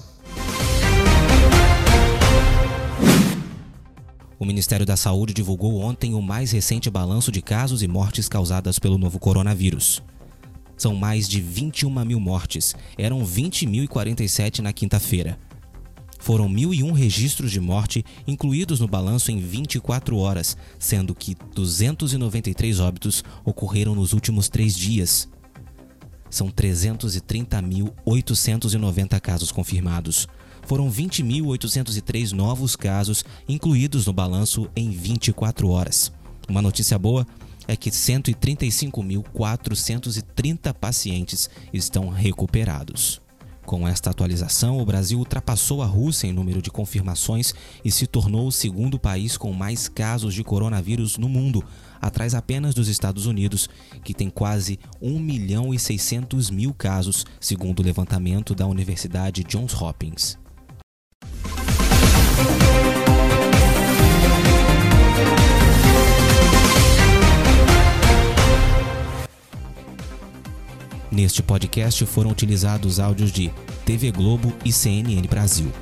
O 4.41 4.45
Ministério 4.45 4.85
da 4.85 4.97
Saúde 4.97 5.33
divulgou 5.33 5.81
ontem 5.81 6.13
o 6.13 6.21
mais 6.21 6.51
recente 6.51 6.91
balanço 6.91 7.31
de 7.31 7.41
casos 7.41 7.81
e 7.81 7.87
mortes 7.87 8.29
causadas 8.29 8.81
pelo 8.81 8.99
novo 8.99 9.21
coronavírus. 9.21 10.03
São 10.77 10.97
mais 10.97 11.29
de 11.29 11.41
21 11.41 12.05
mil 12.05 12.19
mortes, 12.19 12.75
eram 12.99 13.25
20.047 13.25 14.59
na 14.59 14.73
quinta-feira. 14.73 15.39
Foram 16.21 16.49
1.001 16.49 16.93
registros 16.93 17.51
de 17.51 17.59
morte 17.61 18.05
incluídos 18.27 18.79
no 18.79 18.87
balanço 18.87 19.33
em 19.33 19.39
24 19.39 20.17
horas, 20.17 20.57
sendo 20.79 21.15
que 21.15 21.35
293 21.55 22.79
óbitos 22.79 23.25
ocorreram 23.45 23.95
nos 23.95 24.13
últimos 24.13 24.49
três 24.49 24.77
dias. 24.77 25.29
São 26.29 26.49
330.890 26.49 29.19
casos 29.21 29.51
confirmados, 29.51 30.29
foram 30.67 30.91
20.803 30.91 32.33
novos 32.33 32.75
casos 32.77 33.25
incluídos 33.49 34.05
no 34.07 34.13
balanço 34.13 34.69
em 34.77 34.91
24 34.91 35.69
horas. 35.69 36.13
Uma 36.49 36.63
notícia 36.63 36.97
boa 36.99 37.27
é 37.67 37.75
que 37.77 37.91
135.430 37.91 40.73
pacientes 40.75 41.51
estão 41.73 42.09
recuperados. 42.09 43.23
Com 43.65 43.87
esta 43.87 44.11
atualização, 44.11 44.79
o 44.79 44.85
Brasil 44.85 45.19
ultrapassou 45.19 45.83
a 45.83 45.87
Rússia 45.87 46.27
em 46.27 46.33
número 46.33 46.61
de 46.61 46.71
confirmações 46.71 47.55
e 47.85 47.91
se 47.91 48.07
tornou 48.07 48.49
o 48.49 48.53
segundo 48.53 48.99
país 48.99 49.37
com 49.37 49.53
mais 49.53 49.89
casos 49.89 50.35
de 50.35 50.43
coronavírus 50.43 51.17
no 51.17 51.29
mundo, 51.29 51.63
atrás 52.01 52.35
apenas 52.35 52.75
dos 52.75 52.89
Estados 52.89 53.27
Unidos, 53.27 53.69
que 54.03 54.15
tem 54.15 54.29
quase 54.29 54.79
1 55.01 55.19
milhão 55.21 55.73
e 55.73 55.79
600 55.79 56.51
mil 56.51 56.75
casos, 56.75 57.25
segundo 57.39 57.81
o 57.81 57.85
levantamento 57.85 58.55
da 58.55 58.67
Universidade 58.67 59.45
Johns 59.45 59.75
Hopkins. 59.81 60.39
Neste 71.11 71.43
podcast 71.43 72.07
foram 72.07 72.31
utilizados 72.31 73.01
áudios 73.01 73.33
de 73.33 73.53
TV 73.85 74.13
Globo 74.13 74.53
e 74.65 74.73
CNN 74.73 75.27
Brasil. 75.29 75.73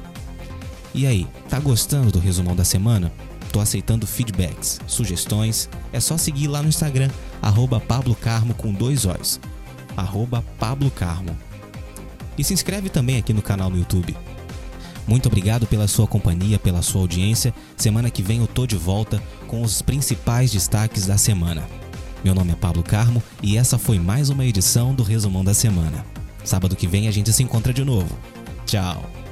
E 0.94 1.06
aí, 1.06 1.26
tá 1.50 1.60
gostando 1.60 2.10
do 2.10 2.18
resumão 2.18 2.56
da 2.56 2.64
semana? 2.64 3.12
Tô 3.52 3.60
aceitando 3.60 4.06
feedbacks, 4.06 4.80
sugestões. 4.86 5.68
É 5.92 6.00
só 6.00 6.16
seguir 6.16 6.48
lá 6.48 6.62
no 6.62 6.68
Instagram, 6.68 7.10
arroba 7.42 7.78
Pablo 7.78 8.14
Carmo 8.14 8.54
com 8.54 8.72
dois 8.72 9.04
olhos. 9.04 9.38
Arroba 9.94 10.42
Pablo 10.58 10.90
Carmo. 10.90 11.36
E 12.38 12.42
se 12.42 12.54
inscreve 12.54 12.88
também 12.88 13.18
aqui 13.18 13.34
no 13.34 13.42
canal 13.42 13.68
no 13.68 13.76
YouTube. 13.76 14.16
Muito 15.06 15.26
obrigado 15.26 15.66
pela 15.66 15.88
sua 15.88 16.06
companhia, 16.06 16.58
pela 16.58 16.82
sua 16.82 17.02
audiência. 17.02 17.52
Semana 17.76 18.10
que 18.10 18.22
vem 18.22 18.38
eu 18.38 18.46
tô 18.46 18.66
de 18.66 18.76
volta 18.76 19.22
com 19.46 19.62
os 19.62 19.82
principais 19.82 20.50
destaques 20.52 21.06
da 21.06 21.18
semana. 21.18 21.66
Meu 22.24 22.34
nome 22.34 22.52
é 22.52 22.56
Pablo 22.56 22.82
Carmo 22.82 23.22
e 23.42 23.56
essa 23.56 23.78
foi 23.78 23.98
mais 23.98 24.28
uma 24.28 24.44
edição 24.44 24.92
do 24.94 25.02
Resumão 25.02 25.44
da 25.44 25.54
Semana. 25.54 26.04
Sábado 26.44 26.74
que 26.74 26.86
vem 26.86 27.06
a 27.06 27.10
gente 27.10 27.32
se 27.32 27.42
encontra 27.42 27.72
de 27.72 27.84
novo. 27.84 28.18
Tchau! 28.66 29.27